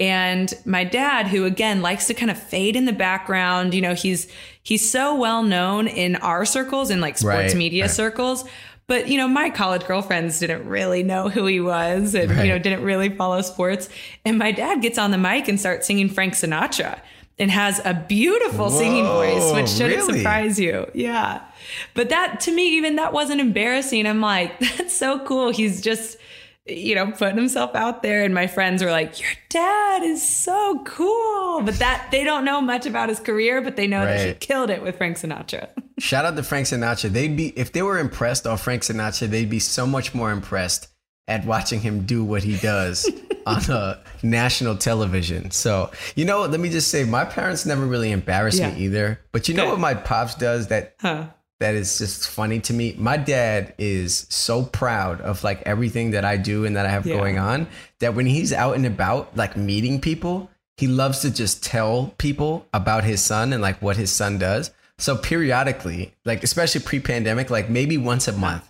[0.00, 3.94] And my dad, who again likes to kind of fade in the background, you know,
[3.94, 4.28] he's
[4.62, 7.90] he's so well known in our circles in like sports Right, media right.
[7.90, 8.44] circles.
[8.86, 12.46] But you know, my college girlfriends didn't really know who he was and Right.
[12.46, 13.88] you know, didn't really follow sports.
[14.24, 17.00] And my dad gets on the mic and starts singing Frank Sinatra
[17.38, 20.18] and has a beautiful singing voice, which shouldn't really?
[20.18, 20.90] surprise you.
[20.94, 21.42] Yeah.
[21.94, 24.06] But that to me, even that wasn't embarrassing.
[24.06, 25.50] I'm like, that's so cool.
[25.50, 26.16] He's just,
[26.66, 28.24] you know, putting himself out there.
[28.24, 31.62] And my friends were like, Your dad is so cool.
[31.62, 34.70] But that they don't know much about his career, but they know that he killed
[34.70, 35.68] it with Frank Sinatra.
[35.98, 37.10] Shout out to Frank Sinatra.
[37.10, 40.88] They'd be if they were impressed on Frank Sinatra, they'd be so much more impressed
[41.28, 43.08] at watching him do what he does
[43.46, 45.50] on uh, national television.
[45.52, 48.70] So, you know, let me just say, my parents never really embarrassed Yeah.
[48.74, 49.20] me either.
[49.30, 51.26] But you know what my pops does that Huh.
[51.60, 52.94] that is just funny to me.
[52.98, 57.06] My dad is so proud of like everything that I do and that I have
[57.06, 57.16] Yeah.
[57.16, 57.66] going on
[58.00, 62.66] that when he's out and about, like meeting people, he loves to just tell people
[62.72, 64.70] about his son and like what his son does.
[64.98, 68.67] So periodically, like especially pre-pandemic, like maybe once a month,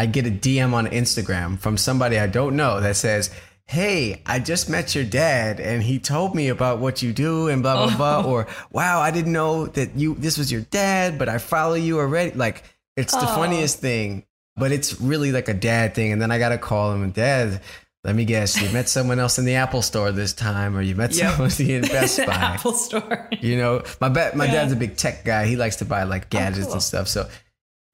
[0.00, 3.28] I get a DM on Instagram from somebody I don't know that says,
[3.66, 7.62] Hey, I just met your dad and he told me about what you do and
[7.62, 8.22] blah blah oh.
[8.22, 11.74] blah or wow, I didn't know that you this was your dad, but I follow
[11.74, 12.30] you already.
[12.30, 12.64] Like
[12.96, 14.24] it's the funniest thing,
[14.56, 16.12] but it's really like a dad thing.
[16.12, 17.60] And then I gotta call him and dad,
[18.02, 20.94] let me guess, you met someone else in the Apple store this time, or you
[20.94, 21.30] met Yep.
[21.32, 22.32] someone in Best Buy.
[22.32, 23.28] Apple Store.
[23.38, 24.52] You know, my ba- my Yeah.
[24.52, 25.44] dad's a big tech guy.
[25.44, 26.72] He likes to buy like oh, gadgets cool.
[26.72, 27.06] and stuff.
[27.08, 27.28] So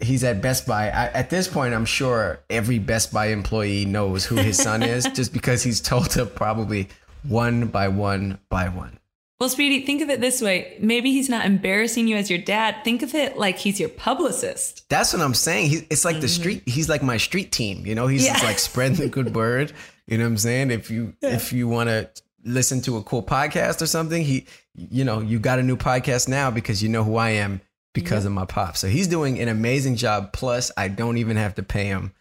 [0.00, 0.84] he's at Best Buy.
[0.90, 5.04] I, at this point, I'm sure every Best Buy employee knows who his son is,
[5.14, 6.88] just because he's told to probably
[7.22, 8.98] one by one by one.
[9.38, 10.78] Well, Speedy, think of it this way.
[10.80, 12.76] Maybe he's not embarrassing you as your dad.
[12.84, 14.88] Think of it like he's your publicist.
[14.88, 15.68] That's what I'm saying.
[15.68, 16.62] He, it's like the street.
[16.66, 17.84] He's like my street team.
[17.84, 18.26] You know, he's Mm-hmm.
[18.28, 18.32] Yeah.
[18.32, 19.72] just like spreading the good word.
[20.06, 20.70] You know what I'm saying?
[20.70, 22.08] If you if you want to
[22.44, 26.28] listen to a cool podcast or something, he, you know, you got a new podcast
[26.28, 27.60] now because you know who I am
[27.96, 28.76] because of my pop.
[28.76, 30.32] So he's doing an amazing job.
[30.32, 32.12] Plus, I don't even have to pay him,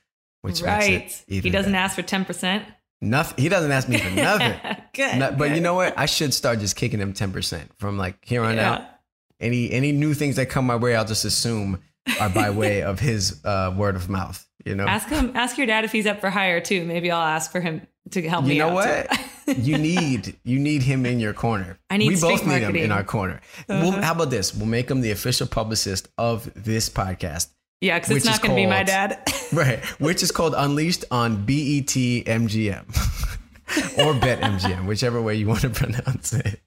[0.41, 0.89] which right.
[1.01, 1.83] makes it even He doesn't better.
[1.83, 2.65] ask for 10%.
[3.01, 3.43] nothing.
[3.43, 4.53] He doesn't ask me for nothing.
[4.93, 5.17] good.
[5.19, 5.93] No- but you know what?
[5.97, 8.71] I should start just kicking him ten percent from like here on Yeah.
[8.73, 8.81] out.
[9.39, 11.81] Any any new things that come my way, I'll just assume
[12.19, 14.41] are by way of his uh, word of mouth.
[14.65, 16.85] You know, Ask him, ask your dad if he's up for hire too.
[16.85, 18.57] Maybe I'll ask for him to help you me.
[18.59, 19.19] know out, what?
[19.57, 21.77] you need you need him in your corner.
[21.89, 23.41] I need we both need him in our corner.
[23.67, 24.01] We'll, uh-huh.
[24.01, 24.53] how about this?
[24.53, 27.49] We'll make him the official publicist of this podcast.
[27.81, 29.21] Yeah, because it's not going to be my dad.
[29.53, 32.83] Right, which is called Unleashed on BET MGM
[34.03, 36.59] or Bet MGM, whichever way you want to pronounce it.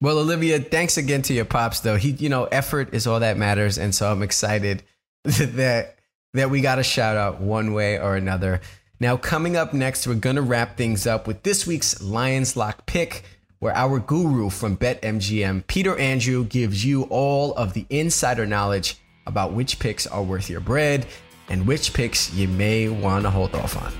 [0.00, 1.96] Well, Olivia, thanks again to your pops though.
[1.96, 4.82] He, you know, effort is all that matters, and so I'm excited
[5.24, 5.96] that
[6.32, 8.62] that we got a shout out one way or another.
[9.00, 13.22] Now, coming up next, we're gonna wrap things up with this week's Lions Lock pick,
[13.60, 19.52] where our guru from BetMGM, Peter Andrew, gives you all of the insider knowledge about
[19.52, 21.06] which picks are worth your bread
[21.48, 23.92] and which picks you may want to hold off on.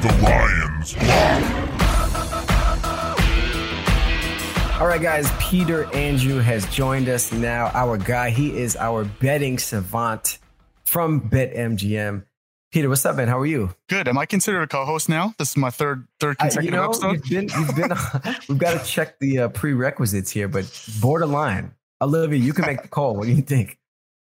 [0.00, 1.60] The Lions Lock.
[4.80, 7.70] All right, guys, Peter Andrew has joined us now.
[7.74, 10.38] Our guy, he is our betting savant
[10.84, 12.24] from BetMGM.
[12.72, 13.28] Peter, what's up, man?
[13.28, 13.72] How are you?
[13.88, 14.08] Good.
[14.08, 15.32] Am I considered a co-host now?
[15.38, 17.30] This is my third third Uh, consecutive you know, episode.
[17.30, 17.90] you've been, you've been.
[18.48, 20.64] we've got to check the uh, prerequisites here, but
[21.00, 21.72] borderline.
[22.00, 23.14] Olivia, you can make the call.
[23.16, 23.78] What do you think?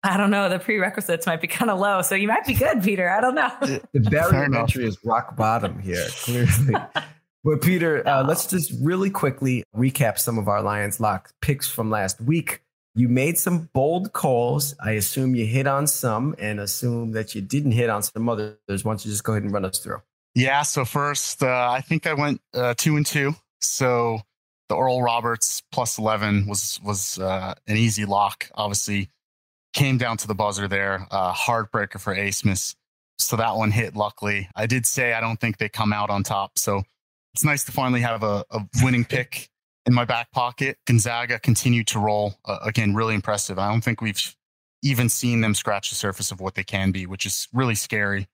[0.03, 0.49] I don't know.
[0.49, 3.09] The prerequisites might be kind of low, so you might be good, Peter.
[3.09, 3.49] I don't know.
[3.93, 6.75] The barrier of entry is rock bottom here, clearly.
[7.45, 11.89] but Peter, uh, let's just really quickly recap some of our Lions Lock picks from
[11.89, 12.61] last week.
[12.95, 14.75] You made some bold calls.
[14.79, 18.57] I assume you hit on some, and assume that you didn't hit on some others.
[18.67, 20.01] Why don't you just go ahead and run us through?
[20.35, 20.61] Yeah.
[20.61, 23.35] So first, uh, I think I went uh, two and two.
[23.61, 24.19] So
[24.69, 28.49] the Oral Roberts plus eleven was was uh, an easy lock.
[28.53, 29.09] Obviously,
[29.73, 31.07] came down to the buzzer there.
[31.09, 32.75] Uh, heartbreaker for Abmas.
[33.17, 33.95] So that one hit.
[33.95, 36.59] Luckily, I did say I don't think they come out on top.
[36.59, 36.83] So
[37.33, 39.49] it's nice to finally have a, a winning pick
[39.85, 40.77] in my back pocket.
[40.85, 42.93] Gonzaga continued to roll uh, again.
[42.93, 43.59] Really impressive.
[43.59, 44.35] I don't think we've
[44.81, 48.27] even seen them scratch the surface of what they can be, which is really scary.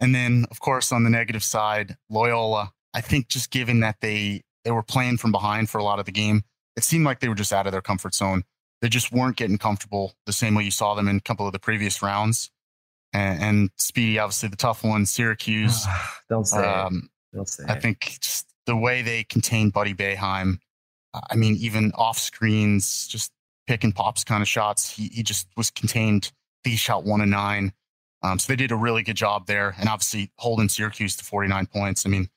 [0.00, 2.72] And then, of course, on the negative side, Loyola.
[2.92, 6.06] I think just given that they they were playing from behind for a lot of
[6.06, 6.42] the game,
[6.76, 8.42] it seemed like they were just out of their comfort zone.
[8.82, 11.52] They just weren't getting comfortable the same way you saw them in a couple of
[11.52, 12.50] the previous rounds.
[13.12, 15.86] And, and Speedy, obviously, the tough one, Syracuse.
[16.28, 17.08] don't say Um.
[17.34, 20.58] Don't say I think just the way they contained Buddy Boeheim,
[21.30, 23.32] I mean, even off screens, just
[23.66, 26.32] pick and pops kind of shots, he, he just was contained.
[26.64, 27.72] He shot one and nine.
[28.22, 29.74] Um, so they did a really good job there.
[29.78, 32.06] And obviously, holding Syracuse to 49 points.
[32.06, 32.28] I mean,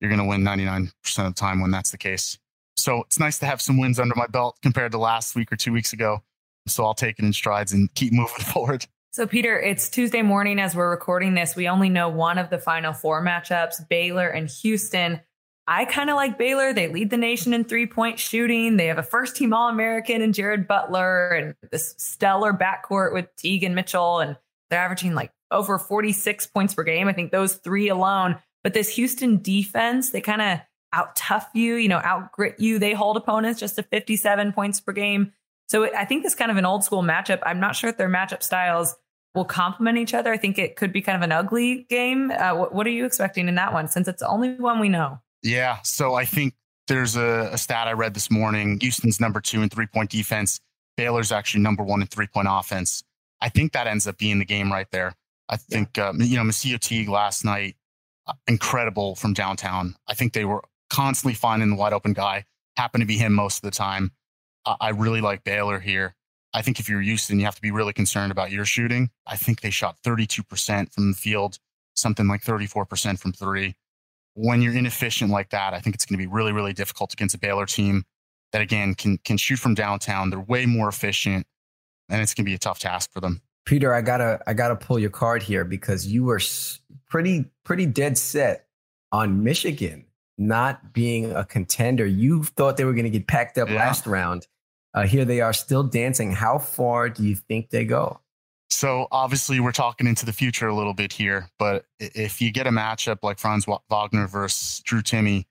[0.00, 2.38] you're going to win 99% of the time when that's the case.
[2.76, 5.56] So it's nice to have some wins under my belt compared to last week or
[5.56, 6.22] two weeks ago.
[6.66, 8.86] So I'll take it in strides and keep moving forward.
[9.12, 11.56] So, Peter, it's Tuesday morning as we're recording this.
[11.56, 15.20] We only know one of the final four matchups Baylor and Houston.
[15.68, 16.72] I kind of like Baylor.
[16.72, 18.76] They lead the nation in three point shooting.
[18.76, 23.34] They have a first team All American and Jared Butler and this stellar backcourt with
[23.36, 24.20] Teague and Mitchell.
[24.20, 24.36] And
[24.70, 27.08] they're averaging like over 46 points per game.
[27.08, 28.36] I think those three alone.
[28.62, 30.60] But this Houston defense, they kind of
[30.92, 32.78] out tough you, you know, out grit you.
[32.78, 35.32] They hold opponents just to 57 points per game.
[35.68, 37.40] So I think this kind of an old school matchup.
[37.44, 38.94] I'm not sure if their matchup styles
[39.34, 40.32] will complement each other.
[40.32, 42.30] I think it could be kind of an ugly game.
[42.30, 44.88] Uh, what, what are you expecting in that one since it's the only one we
[44.88, 45.20] know?
[45.46, 45.78] Yeah.
[45.82, 46.54] So I think
[46.88, 48.78] there's a, a stat I read this morning.
[48.80, 50.60] Houston's number two in three point defense.
[50.96, 53.04] Baylor's actually number one in three point offense.
[53.40, 55.14] I think that ends up being the game right there.
[55.48, 57.76] I think, um, you know, Macio Teague last night,
[58.26, 59.94] uh, incredible from downtown.
[60.08, 62.44] I think they were constantly finding the wide open guy.
[62.76, 64.10] Happened to be him most of the time.
[64.64, 66.16] I, I really like Baylor here.
[66.54, 69.10] I think if you're Houston, you have to be really concerned about your shooting.
[69.28, 71.60] I think they shot 32% from the field,
[71.94, 73.76] something like 34% from three
[74.36, 77.34] when you're inefficient like that, I think it's going to be really, really difficult against
[77.34, 78.04] a Baylor team
[78.52, 80.30] that again can can shoot from downtown.
[80.30, 81.46] They're way more efficient,
[82.08, 83.40] and it's going to be a tough task for them.
[83.64, 86.40] Peter, I gotta I gotta pull your card here because you were
[87.08, 88.66] pretty pretty dead set
[89.10, 90.04] on Michigan
[90.38, 92.04] not being a contender.
[92.04, 93.76] You thought they were going to get packed up Yeah.
[93.76, 94.46] last round.
[94.92, 96.30] Uh, here they are still dancing.
[96.30, 98.20] How far do you think they go?
[98.68, 102.66] So obviously, we're talking into the future a little bit here, but if you get
[102.66, 105.44] a matchup like Franz Wagner versus Drew Timme,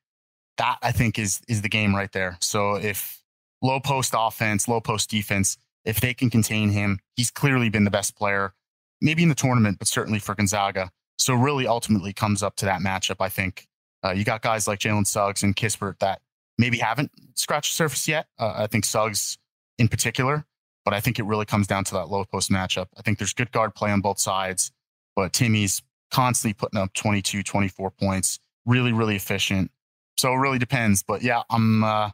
[0.57, 2.38] that I think is is the game right there.
[2.41, 3.24] So if
[3.61, 7.91] low post offense, low post defense, if they can contain him, he's clearly been the
[7.91, 8.53] best player,
[9.01, 10.91] maybe in the tournament, but certainly for Gonzaga.
[11.18, 13.18] So really, ultimately, comes up to that matchup.
[13.20, 13.68] I think
[14.03, 16.22] uh, you got guys like Jalen Suggs and Kispert that
[16.57, 18.28] maybe haven't scratched the surface yet.
[18.38, 19.38] Uh, I think Suggs
[19.78, 20.45] in particular,
[20.86, 22.88] but I think it really comes down to that low post matchup.
[22.97, 24.71] I think there's good guard play on both sides,
[25.15, 25.81] but Timme's
[26.11, 29.71] constantly putting up 22, 24 points, really, really efficient.
[30.17, 31.03] So it really depends.
[31.03, 32.11] But yeah, I'm uh,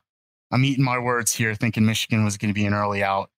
[0.51, 3.29] I'm eating my words here, thinking Michigan was going to be an early out,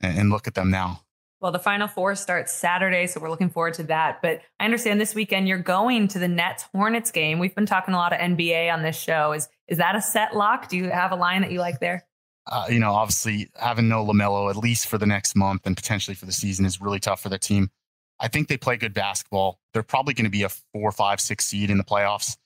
[0.00, 1.00] and, and look at them now.
[1.40, 4.22] Well, the Final Four starts Saturday, so we're looking forward to that.
[4.22, 7.40] But I understand this weekend you're going to the Nets Hornets game.
[7.40, 9.32] We've been talking a lot of NBA on this show.
[9.32, 10.68] Is is that a set lock?
[10.68, 12.06] Do you have a line that you like there?
[12.46, 16.14] Uh, you know, obviously having no LaMelo at least for the next month and potentially
[16.14, 17.70] for the season is really tough for their team.
[18.18, 19.60] I think they play good basketball.
[19.72, 22.36] They're probably going to be a four, five, six seed in the playoffs.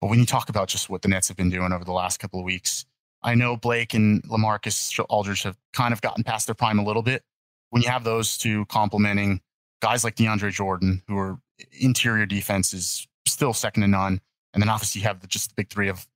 [0.00, 2.18] But when you talk about just what the Nets have been doing over the last
[2.18, 2.84] couple of weeks,
[3.22, 7.02] I know Blake and LaMarcus Aldridge have kind of gotten past their prime a little
[7.02, 7.22] bit.
[7.70, 9.40] When you have those two complementing
[9.80, 11.38] guys like DeAndre Jordan, who are
[11.80, 14.20] interior defense is still second to none.
[14.54, 16.06] And then obviously you have the, just the big three of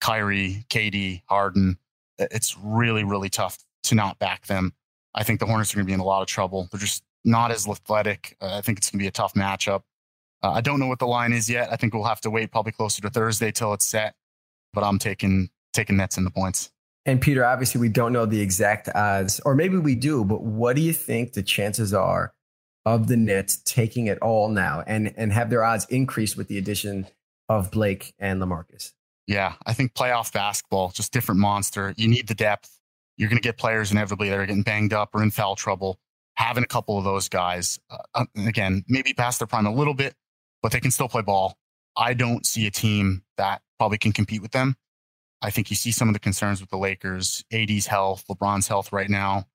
[0.00, 1.78] Kyrie, KD, Harden.
[2.18, 4.72] It's really, really tough to not back them.
[5.14, 6.68] I think the Hornets are going to be in a lot of trouble.
[6.70, 8.36] They're just not as athletic.
[8.40, 9.82] Uh, I think it's going to be a tough matchup.
[10.42, 11.72] Uh, I don't know what the line is yet.
[11.72, 14.14] I think we'll have to wait probably closer to Thursday till it's set.
[14.72, 16.70] But I'm taking taking Nets in the points.
[17.04, 20.24] And Peter, obviously, we don't know the exact odds, or maybe we do.
[20.24, 22.32] But what do you think the chances are
[22.86, 26.58] of the Nets taking it all now and and have their odds increased with the
[26.58, 27.06] addition
[27.48, 28.92] of Blake and LaMarcus?
[29.32, 31.94] Yeah, I think playoff basketball, just different monster.
[31.96, 32.78] You need the depth.
[33.16, 35.98] You're going to get players inevitably that are getting banged up or in foul trouble.
[36.34, 39.94] Having a couple of those guys, uh, uh again, maybe past their prime a little
[39.94, 40.14] bit,
[40.62, 41.56] but they can still play ball.
[41.96, 44.76] I don't see a team that probably can compete with them.
[45.40, 48.92] I think you see some of the concerns with the Lakers, AD's health, LeBron's health
[48.92, 49.46] right now.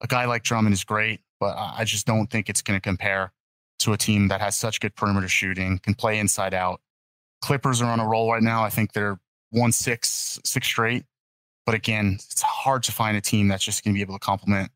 [0.00, 3.32] A guy like Drummond is great, but I just don't think it's going to compare
[3.80, 6.80] to a team that has such good perimeter shooting, can play inside out.
[7.40, 8.64] Clippers are on a roll right now.
[8.64, 9.18] I think they're
[9.50, 11.04] one six, six straight.
[11.66, 14.24] But again, it's hard to find a team that's just going to be able to
[14.24, 14.70] complement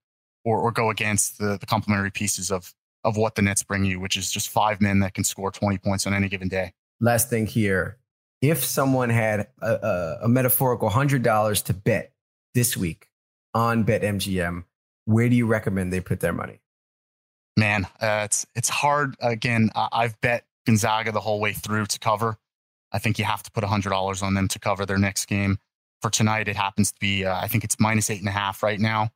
[0.44, 3.98] or, or go against the, the complementary pieces of of what the Nets bring you,
[3.98, 6.72] which is just five men that can score 20 points on any given day.
[7.00, 7.98] Last thing here.
[8.40, 12.12] If someone had a, a, a metaphorical $100 to bet
[12.54, 13.08] this week
[13.54, 14.64] on BetMGM,
[15.04, 16.60] where do you recommend they put their money?
[17.56, 19.14] Man, uh, it's it's hard.
[19.20, 22.38] Again, I've bet Gonzaga the whole way through to cover.
[22.92, 25.58] I think you have to put $100 on them to cover their next game.
[26.00, 28.62] For tonight, it happens to be, uh, I think it's minus eight and a half
[28.62, 29.10] right now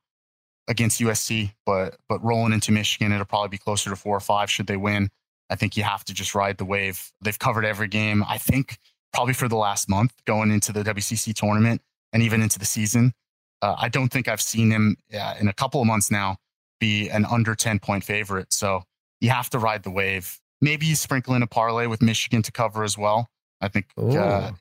[0.67, 4.49] against USC, but but rolling into Michigan, it'll probably be closer to four or five
[4.49, 5.09] should they win.
[5.49, 7.11] I think you have to just ride the wave.
[7.21, 8.23] They've covered every game.
[8.27, 8.77] I think
[9.13, 11.81] probably for the last month going into the WCC tournament
[12.13, 13.13] and even into the season.
[13.61, 16.37] Uh, I don't think I've seen them uh, in a couple of months now
[16.79, 18.53] be an under 10 point favorite.
[18.53, 18.83] So
[19.19, 20.39] you have to ride the wave.
[20.61, 23.29] Maybe you sprinkle in a parlay with Michigan to cover as well.
[23.61, 24.51] I think, uh,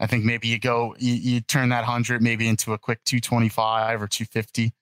[0.00, 4.02] I think maybe you go, you, you turn that 100 maybe into a quick 225
[4.02, 4.72] or 250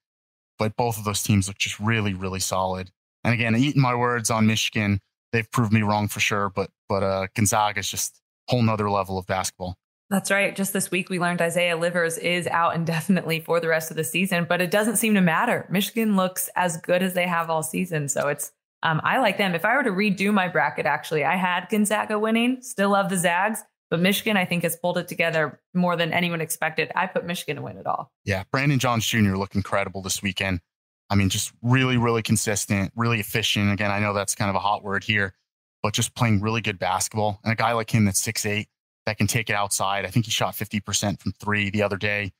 [0.57, 2.91] but both of those teams look just really, really solid.
[3.23, 4.99] And again, eating my words on Michigan,
[5.31, 6.49] they've proved me wrong for sure.
[6.49, 9.77] But but uh, Gonzaga is just a whole nother level of basketball.
[10.09, 10.55] That's right.
[10.55, 14.03] Just this week, we learned Isaiah Livers is out indefinitely for the rest of the
[14.03, 15.65] season, but it doesn't seem to matter.
[15.69, 18.09] Michigan looks as good as they have all season.
[18.09, 18.51] So it's,
[18.83, 19.55] um, I like them.
[19.55, 23.17] If I were to redo my bracket, actually, I had Gonzaga winning, still love the
[23.17, 23.63] Zags.
[23.89, 26.91] But Michigan, I think, has pulled it together more than anyone expected.
[26.95, 28.11] I put Michigan to win it all.
[28.25, 29.35] Yeah, Brandon Johns Jr.
[29.35, 30.61] looked incredible this weekend.
[31.09, 33.71] I mean, just really, really consistent, really efficient.
[33.71, 35.35] Again, I know that's kind of a hot word here,
[35.83, 37.39] but just playing really good basketball.
[37.43, 38.67] And a guy like him that's six eight
[39.05, 40.05] that can take it outside.
[40.05, 42.33] I think he shot 50% from three the other day,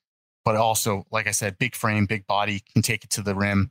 [0.44, 3.70] but also, like I said, big frame, big body, can take it to the rim.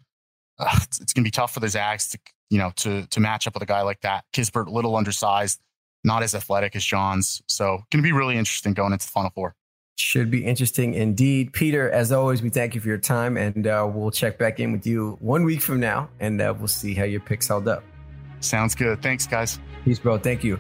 [0.59, 2.19] Uh, it's, it's going to be tough for the Zags to,
[2.53, 4.27] you know, to, to match up with a guy like that.
[4.35, 5.59] Kispert, a little undersized,
[6.05, 7.43] not as athletic as Johns.
[7.47, 9.55] So going to be really interesting going into the Final Four.
[9.97, 11.55] Should be interesting indeed.
[11.55, 14.71] Peter, as always, we thank you for your time and uh, we'll check back in
[14.71, 17.83] with you one week from now and uh, we'll see how your picks held up.
[18.41, 19.01] Sounds good.
[19.01, 19.59] Thanks, guys.
[19.87, 20.19] Peace, bro.
[20.19, 20.59] Thank you.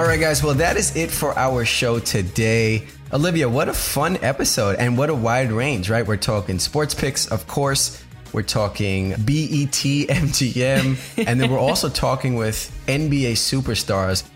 [0.00, 0.42] All right, guys.
[0.42, 2.86] Well, that is it for our show today.
[3.12, 6.06] Olivia, what a fun episode and what a wide range, right?
[6.06, 8.02] We're talking sports picks, of course.
[8.32, 10.96] We're talking BET, MGM,
[11.26, 14.26] and then we're also talking with NBA superstars.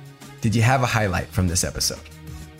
[0.43, 2.01] Did you have a highlight from this episode?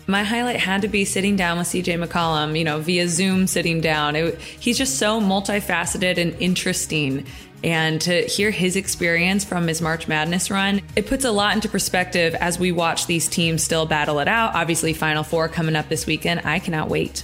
[0.07, 3.81] My highlight had to be sitting down with CJ McCollum, you know, via Zoom sitting
[3.81, 4.15] down.
[4.15, 7.27] It, he's just so multifaceted and interesting.
[7.65, 11.67] And to hear his experience from his March Madness run, it puts a lot into
[11.67, 14.53] perspective as we watch these teams still battle it out.
[14.53, 16.41] Obviously, Final Four coming up this weekend.
[16.45, 17.23] I cannot wait.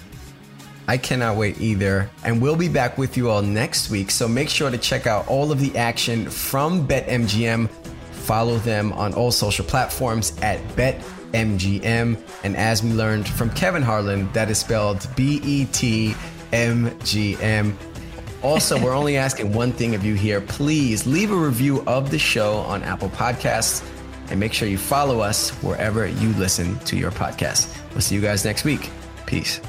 [0.87, 2.09] I cannot wait either.
[2.23, 4.09] And we'll be back with you all next week.
[4.09, 7.69] So make sure to check out all of the action from BetMGM.
[7.69, 12.19] Follow them on all social platforms at BetMGM.
[12.43, 16.15] And as we learned from Kevin Harlan, that is spelled B E T
[16.51, 17.77] M G M.
[18.43, 20.41] Also, we're only asking one thing of you here.
[20.41, 23.87] Please leave a review of the show on Apple Podcasts
[24.31, 27.77] and make sure you follow us wherever you listen to your podcast.
[27.91, 28.89] We'll see you guys next week.
[29.27, 29.61] Peace.